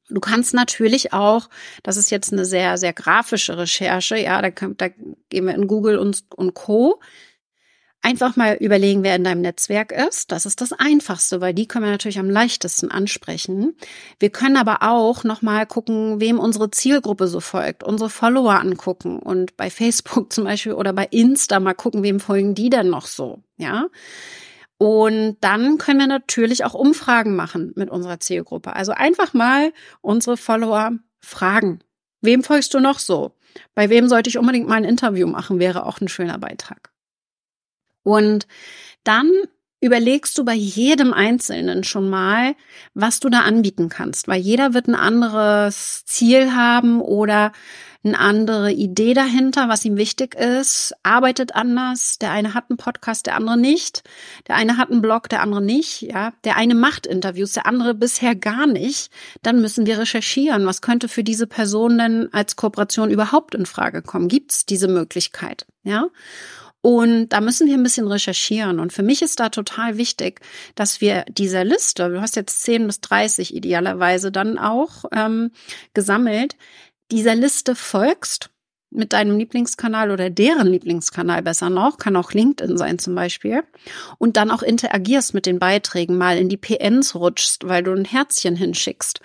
Du 0.08 0.20
kannst 0.20 0.54
natürlich 0.54 1.12
auch, 1.12 1.48
das 1.82 1.96
ist 1.96 2.10
jetzt 2.10 2.32
eine 2.32 2.44
sehr, 2.44 2.78
sehr 2.78 2.92
grafische 2.92 3.58
Recherche, 3.58 4.16
ja, 4.16 4.40
da, 4.40 4.50
da 4.50 4.88
gehen 4.88 5.46
wir 5.46 5.54
in 5.54 5.66
Google 5.66 5.98
und, 5.98 6.24
und 6.36 6.54
Co. 6.54 7.00
Einfach 8.02 8.36
mal 8.36 8.54
überlegen, 8.60 9.02
wer 9.02 9.16
in 9.16 9.24
deinem 9.24 9.40
Netzwerk 9.40 9.90
ist. 9.90 10.30
Das 10.30 10.46
ist 10.46 10.60
das 10.60 10.72
Einfachste, 10.72 11.40
weil 11.40 11.54
die 11.54 11.66
können 11.66 11.86
wir 11.86 11.90
natürlich 11.90 12.20
am 12.20 12.30
leichtesten 12.30 12.88
ansprechen. 12.88 13.74
Wir 14.20 14.30
können 14.30 14.56
aber 14.56 14.82
auch 14.82 15.24
nochmal 15.24 15.66
gucken, 15.66 16.20
wem 16.20 16.38
unsere 16.38 16.70
Zielgruppe 16.70 17.26
so 17.26 17.40
folgt, 17.40 17.82
unsere 17.82 18.08
Follower 18.08 18.60
angucken 18.60 19.18
und 19.18 19.56
bei 19.56 19.70
Facebook 19.70 20.32
zum 20.32 20.44
Beispiel 20.44 20.74
oder 20.74 20.92
bei 20.92 21.08
Insta 21.10 21.58
mal 21.58 21.74
gucken, 21.74 22.04
wem 22.04 22.20
folgen 22.20 22.54
die 22.54 22.70
denn 22.70 22.90
noch 22.90 23.06
so, 23.06 23.42
ja. 23.56 23.88
Und 24.78 25.38
dann 25.40 25.78
können 25.78 26.00
wir 26.00 26.06
natürlich 26.06 26.64
auch 26.64 26.74
Umfragen 26.74 27.34
machen 27.34 27.72
mit 27.76 27.90
unserer 27.90 28.20
Zielgruppe. 28.20 28.74
Also 28.74 28.92
einfach 28.92 29.32
mal 29.32 29.72
unsere 30.02 30.36
Follower 30.36 30.92
fragen. 31.18 31.80
Wem 32.20 32.42
folgst 32.42 32.74
du 32.74 32.80
noch 32.80 32.98
so? 32.98 33.32
Bei 33.74 33.88
wem 33.88 34.08
sollte 34.08 34.28
ich 34.28 34.38
unbedingt 34.38 34.68
mal 34.68 34.76
ein 34.76 34.84
Interview 34.84 35.26
machen? 35.26 35.58
Wäre 35.58 35.86
auch 35.86 36.00
ein 36.00 36.08
schöner 36.08 36.38
Beitrag. 36.38 36.90
Und 38.02 38.46
dann 39.02 39.30
überlegst 39.80 40.36
du 40.36 40.44
bei 40.44 40.54
jedem 40.54 41.12
Einzelnen 41.12 41.84
schon 41.84 42.08
mal, 42.08 42.54
was 42.94 43.20
du 43.20 43.28
da 43.28 43.40
anbieten 43.40 43.88
kannst, 43.88 44.28
weil 44.28 44.40
jeder 44.40 44.74
wird 44.74 44.88
ein 44.88 44.94
anderes 44.94 46.04
Ziel 46.06 46.52
haben 46.54 47.00
oder 47.00 47.52
eine 48.06 48.18
andere 48.18 48.72
Idee 48.72 49.14
dahinter, 49.14 49.68
was 49.68 49.84
ihm 49.84 49.96
wichtig 49.96 50.34
ist, 50.34 50.94
arbeitet 51.02 51.54
anders. 51.54 52.18
Der 52.18 52.30
eine 52.30 52.54
hat 52.54 52.64
einen 52.70 52.76
Podcast, 52.76 53.26
der 53.26 53.36
andere 53.36 53.56
nicht. 53.56 54.02
Der 54.48 54.56
eine 54.56 54.78
hat 54.78 54.90
einen 54.90 55.02
Blog, 55.02 55.28
der 55.28 55.42
andere 55.42 55.62
nicht. 55.62 56.02
Ja, 56.02 56.32
der 56.44 56.56
eine 56.56 56.74
macht 56.74 57.06
Interviews, 57.06 57.52
der 57.52 57.66
andere 57.66 57.94
bisher 57.94 58.34
gar 58.34 58.66
nicht. 58.66 59.10
Dann 59.42 59.60
müssen 59.60 59.86
wir 59.86 59.98
recherchieren, 59.98 60.66
was 60.66 60.82
könnte 60.82 61.08
für 61.08 61.24
diese 61.24 61.46
Person 61.46 61.98
denn 61.98 62.28
als 62.32 62.56
Kooperation 62.56 63.10
überhaupt 63.10 63.54
in 63.54 63.66
Frage 63.66 64.02
kommen? 64.02 64.28
Gibt 64.28 64.52
es 64.52 64.66
diese 64.66 64.88
Möglichkeit? 64.88 65.66
Ja. 65.82 66.08
Und 66.86 67.30
da 67.30 67.40
müssen 67.40 67.66
wir 67.66 67.74
ein 67.74 67.82
bisschen 67.82 68.06
recherchieren. 68.06 68.78
Und 68.78 68.92
für 68.92 69.02
mich 69.02 69.20
ist 69.20 69.40
da 69.40 69.48
total 69.48 69.96
wichtig, 69.98 70.40
dass 70.76 71.00
wir 71.00 71.24
dieser 71.28 71.64
Liste, 71.64 72.08
du 72.10 72.20
hast 72.20 72.36
jetzt 72.36 72.62
10 72.62 72.86
bis 72.86 73.00
30 73.00 73.56
idealerweise 73.56 74.30
dann 74.30 74.56
auch 74.56 75.04
ähm, 75.10 75.50
gesammelt, 75.94 76.54
dieser 77.10 77.34
Liste 77.34 77.74
folgst 77.74 78.50
mit 78.90 79.12
deinem 79.12 79.38
Lieblingskanal 79.38 80.10
oder 80.10 80.30
deren 80.30 80.68
Lieblingskanal 80.68 81.42
besser 81.42 81.70
noch, 81.70 81.98
kann 81.98 82.16
auch 82.16 82.32
LinkedIn 82.32 82.76
sein 82.78 82.98
zum 82.98 83.14
Beispiel, 83.14 83.62
und 84.18 84.36
dann 84.36 84.50
auch 84.50 84.62
interagierst 84.62 85.34
mit 85.34 85.46
den 85.46 85.58
Beiträgen, 85.58 86.16
mal 86.16 86.38
in 86.38 86.48
die 86.48 86.56
PNs 86.56 87.14
rutschst, 87.14 87.66
weil 87.66 87.82
du 87.82 87.92
ein 87.92 88.04
Herzchen 88.04 88.56
hinschickst 88.56 89.20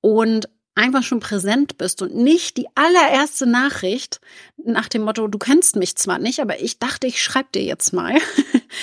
und 0.00 0.48
einfach 0.74 1.02
schon 1.02 1.20
präsent 1.20 1.76
bist 1.76 2.00
und 2.00 2.14
nicht 2.14 2.56
die 2.56 2.68
allererste 2.74 3.46
Nachricht 3.46 4.20
nach 4.56 4.88
dem 4.88 5.02
Motto, 5.02 5.28
du 5.28 5.38
kennst 5.38 5.76
mich 5.76 5.96
zwar 5.96 6.18
nicht, 6.18 6.40
aber 6.40 6.60
ich 6.60 6.78
dachte, 6.78 7.06
ich 7.06 7.22
schreib 7.22 7.52
dir 7.52 7.62
jetzt 7.62 7.92
mal. 7.92 8.14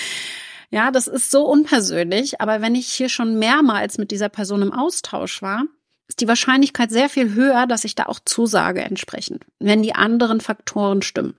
ja, 0.70 0.90
das 0.90 1.08
ist 1.08 1.30
so 1.30 1.46
unpersönlich, 1.46 2.40
aber 2.40 2.60
wenn 2.60 2.74
ich 2.74 2.88
hier 2.88 3.08
schon 3.08 3.38
mehrmals 3.38 3.98
mit 3.98 4.10
dieser 4.10 4.28
Person 4.28 4.62
im 4.62 4.72
Austausch 4.72 5.42
war, 5.42 5.64
ist 6.08 6.20
die 6.20 6.28
Wahrscheinlichkeit 6.28 6.90
sehr 6.90 7.08
viel 7.08 7.34
höher, 7.34 7.66
dass 7.66 7.84
ich 7.84 7.94
da 7.94 8.06
auch 8.06 8.20
zusage 8.24 8.80
entsprechend, 8.80 9.44
wenn 9.60 9.82
die 9.82 9.94
anderen 9.94 10.40
Faktoren 10.40 11.02
stimmen. 11.02 11.36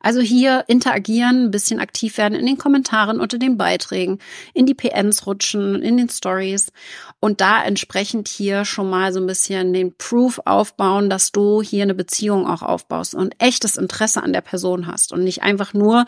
Also 0.00 0.20
hier 0.20 0.64
interagieren, 0.68 1.44
ein 1.44 1.50
bisschen 1.50 1.80
aktiv 1.80 2.18
werden 2.18 2.38
in 2.38 2.46
den 2.46 2.58
Kommentaren 2.58 3.20
unter 3.20 3.38
den 3.38 3.56
Beiträgen, 3.56 4.18
in 4.54 4.66
die 4.66 4.74
PNs 4.74 5.26
rutschen, 5.26 5.82
in 5.82 5.96
den 5.96 6.08
Stories 6.08 6.72
und 7.20 7.40
da 7.40 7.62
entsprechend 7.62 8.28
hier 8.28 8.64
schon 8.64 8.90
mal 8.90 9.12
so 9.12 9.20
ein 9.20 9.26
bisschen 9.26 9.72
den 9.72 9.96
Proof 9.96 10.40
aufbauen, 10.44 11.10
dass 11.10 11.32
du 11.32 11.62
hier 11.62 11.82
eine 11.82 11.94
Beziehung 11.94 12.46
auch 12.46 12.62
aufbaust 12.62 13.14
und 13.14 13.40
echtes 13.42 13.76
Interesse 13.76 14.22
an 14.22 14.32
der 14.32 14.42
Person 14.42 14.86
hast 14.86 15.12
und 15.12 15.24
nicht 15.24 15.42
einfach 15.42 15.72
nur 15.74 16.06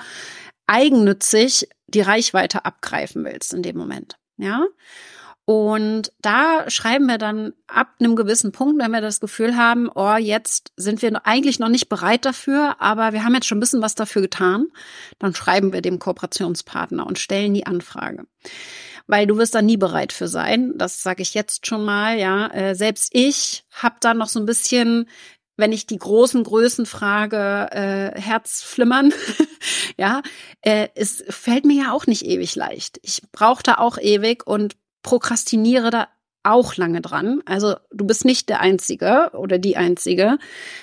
eigennützig 0.67 1.69
die 1.87 2.03
Reichweite 2.03 2.65
abgreifen 2.65 3.25
willst 3.25 3.55
in 3.55 3.63
dem 3.63 3.77
Moment. 3.77 4.17
Ja? 4.37 4.67
Und 5.49 6.13
da 6.21 6.69
schreiben 6.69 7.07
wir 7.07 7.17
dann 7.17 7.55
ab 7.69 7.95
einem 8.01 8.17
gewissen 8.17 8.53
Punkt, 8.53 8.79
wenn 8.83 8.91
wir 8.91 9.01
das 9.01 9.19
Gefühl 9.19 9.57
haben, 9.57 9.89
oh, 9.95 10.17
jetzt 10.17 10.73
sind 10.77 11.01
wir 11.01 11.25
eigentlich 11.25 11.59
noch 11.59 11.71
nicht 11.71 11.89
bereit 11.89 12.27
dafür, 12.27 12.77
aber 12.81 13.15
wir 13.15 13.25
haben 13.25 13.33
jetzt 13.33 13.47
schon 13.47 13.57
ein 13.57 13.61
bisschen 13.61 13.81
was 13.81 13.95
dafür 13.95 14.21
getan, 14.21 14.67
dann 15.19 15.35
schreiben 15.35 15.73
wir 15.73 15.81
dem 15.81 15.99
Kooperationspartner 15.99 17.07
und 17.07 17.19
stellen 17.19 17.55
die 17.55 17.67
Anfrage. 17.67 18.27
weil 19.07 19.27
du 19.27 19.39
wirst 19.39 19.55
da 19.55 19.63
nie 19.63 19.79
bereit 19.79 20.13
für 20.13 20.29
sein. 20.29 20.75
Das 20.77 21.03
sage 21.03 21.23
ich 21.23 21.33
jetzt 21.33 21.67
schon 21.67 21.83
mal, 21.83 22.19
ja. 22.19 22.49
Äh, 22.49 22.75
selbst 22.75 23.09
ich 23.15 23.65
habe 23.73 23.97
da 24.01 24.13
noch 24.13 24.29
so 24.29 24.41
ein 24.41 24.45
bisschen 24.45 25.09
wenn 25.57 25.73
ich 25.73 25.87
die 25.87 25.99
großen 25.99 26.45
Größen 26.45 26.87
frage, 26.87 27.69
äh, 27.73 28.21
Herzflimmern, 28.21 29.13
ja, 29.97 30.23
äh, 30.61 30.89
es 30.95 31.25
fällt 31.31 31.65
mir 31.65 31.85
ja 31.85 31.93
auch 31.93 32.07
nicht 32.07 32.25
ewig 32.25 32.55
leicht. 32.55 33.01
Ich 33.03 33.23
brauche 33.33 33.65
da 33.65 33.79
auch 33.79 33.99
ewig 33.99 34.47
und 34.47 34.77
prokrastiniere 35.03 35.91
da 35.91 36.09
auch 36.43 36.77
lange 36.77 37.01
dran. 37.01 37.43
Also 37.45 37.77
du 37.93 38.07
bist 38.07 38.25
nicht 38.25 38.49
der 38.49 38.61
Einzige 38.61 39.31
oder 39.35 39.59
die 39.59 39.77
Einzige. 39.77 40.39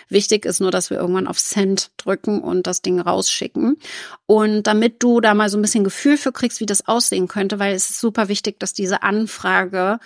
Wichtig 0.09 0.45
ist 0.45 0.59
nur, 0.59 0.71
dass 0.71 0.89
wir 0.89 0.97
irgendwann 0.97 1.27
auf 1.27 1.39
Send 1.39 1.91
drücken 1.97 2.41
und 2.41 2.67
das 2.67 2.81
Ding 2.81 2.99
rausschicken. 2.99 3.77
Und 4.25 4.63
damit 4.63 5.01
du 5.01 5.21
da 5.21 5.33
mal 5.33 5.49
so 5.49 5.57
ein 5.57 5.61
bisschen 5.61 5.83
Gefühl 5.83 6.17
für 6.17 6.31
kriegst, 6.31 6.59
wie 6.59 6.65
das 6.65 6.87
aussehen 6.87 7.27
könnte, 7.27 7.57
weil 7.57 7.73
es 7.73 7.89
ist 7.89 7.99
super 7.99 8.27
wichtig, 8.27 8.59
dass 8.59 8.73
diese 8.73 9.01
Anfrage 9.01 9.99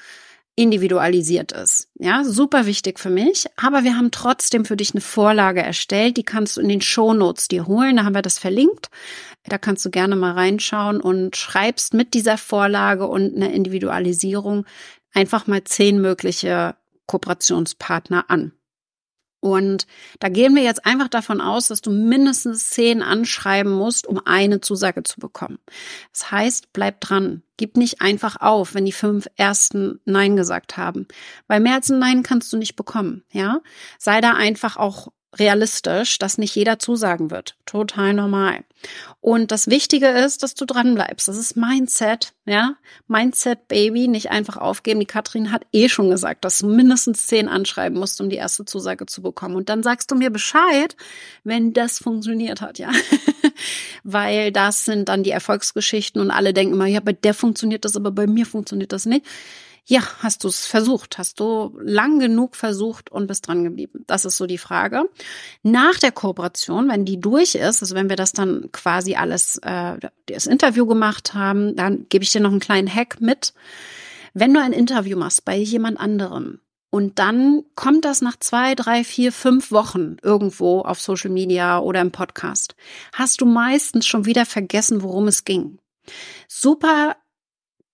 individualisiert 0.59 1.53
ist. 1.53 1.87
Ja, 1.95 2.25
super 2.25 2.65
wichtig 2.65 2.99
für 2.99 3.09
mich. 3.09 3.45
Aber 3.55 3.85
wir 3.85 3.95
haben 3.95 4.11
trotzdem 4.11 4.65
für 4.65 4.75
dich 4.75 4.93
eine 4.93 4.99
Vorlage 4.99 5.61
erstellt. 5.61 6.17
Die 6.17 6.23
kannst 6.23 6.57
du 6.57 6.61
in 6.61 6.67
den 6.67 6.81
Show 6.81 7.13
Notes 7.13 7.47
dir 7.47 7.65
holen. 7.65 7.95
Da 7.95 8.03
haben 8.03 8.13
wir 8.13 8.21
das 8.21 8.39
verlinkt. 8.39 8.89
Da 9.45 9.57
kannst 9.57 9.85
du 9.85 9.89
gerne 9.89 10.17
mal 10.17 10.33
reinschauen 10.33 10.99
und 10.99 11.37
schreibst 11.37 11.93
mit 11.93 12.13
dieser 12.13 12.37
Vorlage 12.37 13.07
und 13.07 13.37
einer 13.37 13.53
Individualisierung 13.53 14.65
einfach 15.13 15.47
mal 15.47 15.63
zehn 15.63 16.01
mögliche 16.01 16.75
Kooperationspartner 17.05 18.25
an. 18.27 18.51
Und 19.39 19.87
da 20.19 20.29
gehen 20.29 20.55
wir 20.55 20.63
jetzt 20.63 20.85
einfach 20.85 21.07
davon 21.07 21.39
aus, 21.39 21.69
dass 21.69 21.81
du 21.81 21.91
mindestens 21.91 22.69
zehn 22.69 23.01
anschreiben 23.01 23.71
musst, 23.71 24.05
um 24.05 24.21
eine 24.25 24.61
Zusage 24.61 25.03
zu 25.03 25.19
bekommen. 25.19 25.59
Das 26.11 26.31
heißt, 26.31 26.73
bleib 26.73 26.99
dran. 27.01 27.43
Gib 27.57 27.77
nicht 27.77 28.01
einfach 28.01 28.37
auf, 28.39 28.73
wenn 28.73 28.85
die 28.85 28.91
fünf 28.91 29.27
ersten 29.35 29.99
Nein 30.05 30.35
gesagt 30.35 30.77
haben. 30.77 31.07
Weil 31.47 31.59
mehr 31.59 31.75
als 31.75 31.89
ein 31.89 31.99
Nein 31.99 32.23
kannst 32.23 32.51
du 32.53 32.57
nicht 32.57 32.75
bekommen, 32.75 33.23
ja? 33.31 33.61
Sei 33.97 34.21
da 34.21 34.33
einfach 34.33 34.77
auch 34.77 35.09
realistisch, 35.37 36.17
dass 36.17 36.37
nicht 36.37 36.55
jeder 36.55 36.79
zusagen 36.79 37.29
wird. 37.29 37.55
Total 37.65 38.13
normal. 38.13 38.63
Und 39.21 39.51
das 39.51 39.67
Wichtige 39.67 40.07
ist, 40.07 40.41
dass 40.41 40.55
du 40.55 40.65
dran 40.65 40.95
bleibst. 40.95 41.27
Das 41.27 41.37
ist 41.37 41.55
Mindset, 41.55 42.33
ja? 42.45 42.75
Mindset 43.07 43.67
Baby, 43.67 44.07
nicht 44.07 44.31
einfach 44.31 44.57
aufgeben. 44.57 44.99
Die 44.99 45.05
Katrin 45.05 45.51
hat 45.51 45.65
eh 45.71 45.89
schon 45.89 46.09
gesagt, 46.09 46.45
dass 46.45 46.59
du 46.59 46.67
mindestens 46.67 47.27
zehn 47.27 47.47
anschreiben 47.47 47.99
musst, 47.99 48.21
um 48.21 48.29
die 48.29 48.37
erste 48.37 48.65
Zusage 48.65 49.05
zu 49.05 49.21
bekommen. 49.21 49.55
Und 49.55 49.69
dann 49.69 49.83
sagst 49.83 50.09
du 50.09 50.15
mir 50.15 50.31
Bescheid, 50.31 50.95
wenn 51.43 51.73
das 51.73 51.99
funktioniert 51.99 52.61
hat, 52.61 52.79
ja? 52.79 52.89
Weil 54.03 54.51
das 54.51 54.85
sind 54.85 55.09
dann 55.09 55.23
die 55.23 55.31
Erfolgsgeschichten 55.31 56.21
und 56.21 56.31
alle 56.31 56.53
denken 56.53 56.73
immer, 56.73 56.87
ja, 56.87 57.01
bei 57.01 57.13
der 57.13 57.33
funktioniert 57.33 57.85
das, 57.85 57.95
aber 57.95 58.11
bei 58.11 58.25
mir 58.25 58.45
funktioniert 58.45 58.93
das 58.93 59.05
nicht. 59.05 59.25
Ja, 59.89 60.03
hast 60.19 60.43
du 60.43 60.49
es 60.49 60.67
versucht? 60.67 61.17
Hast 61.17 61.39
du 61.39 61.75
lang 61.81 62.19
genug 62.19 62.55
versucht 62.55 63.11
und 63.11 63.25
bist 63.25 63.47
dran 63.47 63.63
geblieben? 63.63 64.03
Das 64.05 64.23
ist 64.23 64.37
so 64.37 64.45
die 64.45 64.59
Frage. 64.59 65.09
Nach 65.63 65.97
der 65.97 66.11
Kooperation, 66.11 66.87
wenn 66.89 67.05
die 67.05 67.19
durch 67.19 67.55
ist, 67.55 67.81
also 67.81 67.95
wenn 67.95 68.07
wir 68.07 68.15
das 68.15 68.31
dann 68.31 68.71
quasi 68.71 69.15
alles, 69.15 69.57
äh, 69.63 69.97
das 70.27 70.45
Interview 70.45 70.85
gemacht 70.85 71.33
haben, 71.33 71.75
dann 71.75 72.05
gebe 72.07 72.23
ich 72.23 72.31
dir 72.31 72.39
noch 72.39 72.51
einen 72.51 72.59
kleinen 72.59 72.93
Hack 72.93 73.19
mit. 73.19 73.55
Wenn 74.35 74.53
du 74.53 74.61
ein 74.61 74.73
Interview 74.73 75.17
machst 75.17 75.43
bei 75.43 75.57
jemand 75.57 75.99
anderem 75.99 76.59
und 76.91 77.17
dann 77.17 77.63
kommt 77.73 78.05
das 78.05 78.21
nach 78.21 78.37
zwei, 78.37 78.75
drei, 78.75 79.03
vier, 79.03 79.31
fünf 79.31 79.71
Wochen 79.71 80.17
irgendwo 80.21 80.81
auf 80.81 81.01
Social 81.01 81.31
Media 81.31 81.79
oder 81.79 82.01
im 82.01 82.11
Podcast, 82.11 82.75
hast 83.13 83.41
du 83.41 83.47
meistens 83.47 84.05
schon 84.05 84.27
wieder 84.27 84.45
vergessen, 84.45 85.01
worum 85.01 85.27
es 85.27 85.45
ging. 85.45 85.79
Super 86.47 87.15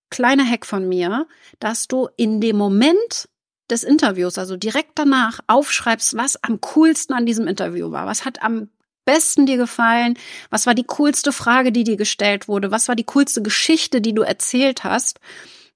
kleiner 0.09 0.45
Hack 0.45 0.65
von 0.65 0.87
mir, 0.87 1.27
dass 1.59 1.87
du 1.87 2.07
in 2.17 2.41
dem 2.41 2.57
Moment 2.57 3.29
des 3.69 3.83
Interviews, 3.83 4.37
also 4.37 4.57
direkt 4.57 4.91
danach, 4.95 5.39
aufschreibst, 5.47 6.15
was 6.15 6.41
am 6.43 6.61
coolsten 6.61 7.13
an 7.13 7.25
diesem 7.25 7.47
Interview 7.47 7.91
war. 7.91 8.05
Was 8.05 8.25
hat 8.25 8.43
am 8.43 8.69
besten 9.05 9.45
dir 9.45 9.57
gefallen? 9.57 10.17
Was 10.49 10.67
war 10.67 10.75
die 10.75 10.83
coolste 10.83 11.31
Frage, 11.31 11.71
die 11.71 11.83
dir 11.83 11.97
gestellt 11.97 12.47
wurde? 12.47 12.71
Was 12.71 12.87
war 12.87 12.95
die 12.95 13.03
coolste 13.03 13.41
Geschichte, 13.41 14.01
die 14.01 14.13
du 14.13 14.23
erzählt 14.23 14.83
hast? 14.83 15.19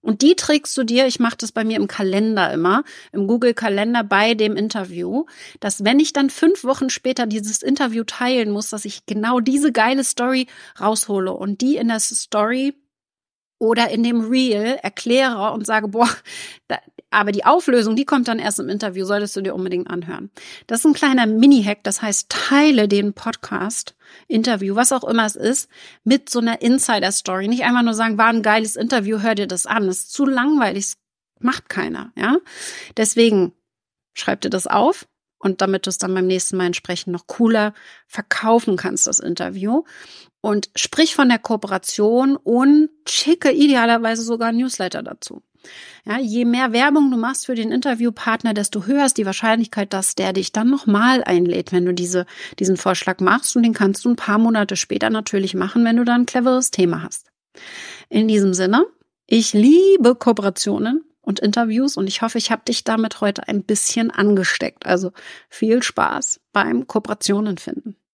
Und 0.02 0.22
die 0.22 0.36
trägst 0.36 0.78
du 0.78 0.84
dir, 0.84 1.08
ich 1.08 1.20
mache 1.20 1.36
das 1.38 1.52
bei 1.52 1.66
mir 1.66 1.76
im 1.76 1.88
Kalender 1.88 2.54
immer, 2.54 2.84
im 3.12 3.28
Google-Kalender 3.28 4.04
bei 4.04 4.34
dem 4.34 4.56
Interview, 4.56 5.26
dass 5.60 5.84
wenn 5.84 6.00
ich 6.00 6.14
dann 6.14 6.30
fünf 6.30 6.64
Wochen 6.64 6.90
später 6.90 7.26
dieses 7.26 7.62
Interview 7.62 8.06
teilen 8.06 8.52
muss, 8.52 8.70
dass 8.70 8.86
ich 8.86 9.06
genau 9.06 9.42
diese 9.42 9.74
geile 9.74 10.06
Story 10.06 10.48
raushole 10.80 11.34
und 11.34 11.60
die 11.60 11.76
in 11.76 11.90
der 11.90 12.00
Story 12.00 12.76
oder 13.60 13.90
in 13.90 14.04
dem 14.04 14.22
Reel 14.22 14.80
erkläre 14.82 15.52
und 15.52 15.66
sage, 15.66 15.90
boah, 15.90 16.10
da, 16.68 16.80
aber 17.12 17.32
die 17.32 17.46
Auflösung, 17.46 17.96
die 17.96 18.06
kommt 18.06 18.28
dann 18.28 18.40
erst 18.40 18.60
im 18.60 18.70
Interview, 18.70 19.06
solltest 19.06 19.36
du 19.36 19.42
dir 19.42 19.56
unbedingt 19.56 19.90
anhören. 19.90 20.30
Das 20.68 20.80
ist 20.80 20.86
ein 20.86 20.94
kleiner 20.94 21.26
Mini-Hack, 21.26 21.84
das 21.84 22.02
heißt, 22.02 22.30
teile 22.30 22.88
den 22.88 23.14
Podcast, 23.14 23.96
Interview, 24.28 24.76
was 24.76 24.92
auch 24.92 25.04
immer 25.04 25.26
es 25.26 25.36
ist, 25.36 25.70
mit 26.04 26.30
so 26.30 26.40
einer 26.40 26.62
Insider-Story. 26.62 27.48
Nicht 27.48 27.64
einfach 27.64 27.84
nur 27.84 27.94
sagen, 27.94 28.18
war 28.18 28.28
ein 28.28 28.44
geiles 28.44 28.76
Interview, 28.76 29.22
hör 29.22 29.36
dir 29.36 29.48
das 29.48 29.66
an. 29.66 29.88
Das 29.88 29.98
ist 29.98 30.14
zu 30.14 30.26
langweilig, 30.26 30.94
macht 31.40 31.70
keiner, 31.70 32.12
ja. 32.16 32.38
Deswegen 32.96 33.54
schreib 34.14 34.42
dir 34.42 34.50
das 34.50 34.68
auf, 34.68 35.08
und 35.40 35.62
damit 35.62 35.86
du 35.86 35.90
es 35.90 35.98
dann 35.98 36.14
beim 36.14 36.28
nächsten 36.28 36.58
Mal 36.58 36.68
entsprechend 36.68 37.14
noch 37.14 37.28
cooler 37.28 37.74
verkaufen 38.08 38.76
kannst, 38.76 39.08
das 39.08 39.20
Interview. 39.20 39.84
Und 40.42 40.70
sprich 40.76 41.16
von 41.16 41.30
der 41.30 41.40
Kooperation 41.40 42.36
und 42.38 42.90
schicke 43.08 43.52
idealerweise 43.52 44.22
sogar 44.22 44.52
Newsletter 44.52 45.02
dazu. 45.04 45.42
Ja, 46.06 46.18
je 46.18 46.46
mehr 46.46 46.72
Werbung 46.72 47.12
du 47.12 47.18
machst 47.18 47.46
für 47.46 47.56
den 47.56 47.72
Interviewpartner, 47.72 48.54
desto 48.54 48.86
höher 48.86 49.06
ist 49.06 49.18
die 49.18 49.26
Wahrscheinlichkeit, 49.26 49.94
dass 49.94 50.16
der 50.16 50.32
dich 50.32 50.54
dann 50.54 50.70
nochmal 50.70 51.24
einlädt, 51.24 51.72
wenn 51.72 51.86
du 51.86 51.94
diese, 51.94 52.26
diesen 52.60 52.78
Vorschlag 52.78 53.20
machst. 53.20 53.56
Und 53.56 53.64
den 53.64 53.74
kannst 53.74 54.06
du 54.06 54.10
ein 54.10 54.16
paar 54.16 54.38
Monate 54.38 54.76
später 54.76 55.10
natürlich 55.10 55.56
machen, 55.56 55.84
wenn 55.84 55.98
du 55.98 56.06
da 56.06 56.16
ein 56.16 56.26
cleveres 56.26 56.72
Thema 56.72 57.04
hast. 57.04 57.28
In 58.10 58.28
diesem 58.28 58.54
Sinne, 58.54 58.86
ich 59.28 59.54
liebe 59.54 60.16
Kooperationen 60.16 61.04
und 61.22 61.40
Interviews 61.40 61.98
und 61.98 62.08
ich 62.08 62.22
hoffe, 62.22 62.38
ich 62.38 62.52
habe 62.52 62.64
dich 62.66 62.84
damit 62.84 63.22
heute 63.22 63.48
ein 63.48 63.64
bisschen 63.64 64.12
angesteckt. 64.12 64.86
Also 64.86 65.12
viel 65.50 65.84
Spaß 65.84 66.42
beim 66.54 66.88
Kooperationen 66.88 67.58
finden. 67.58 67.96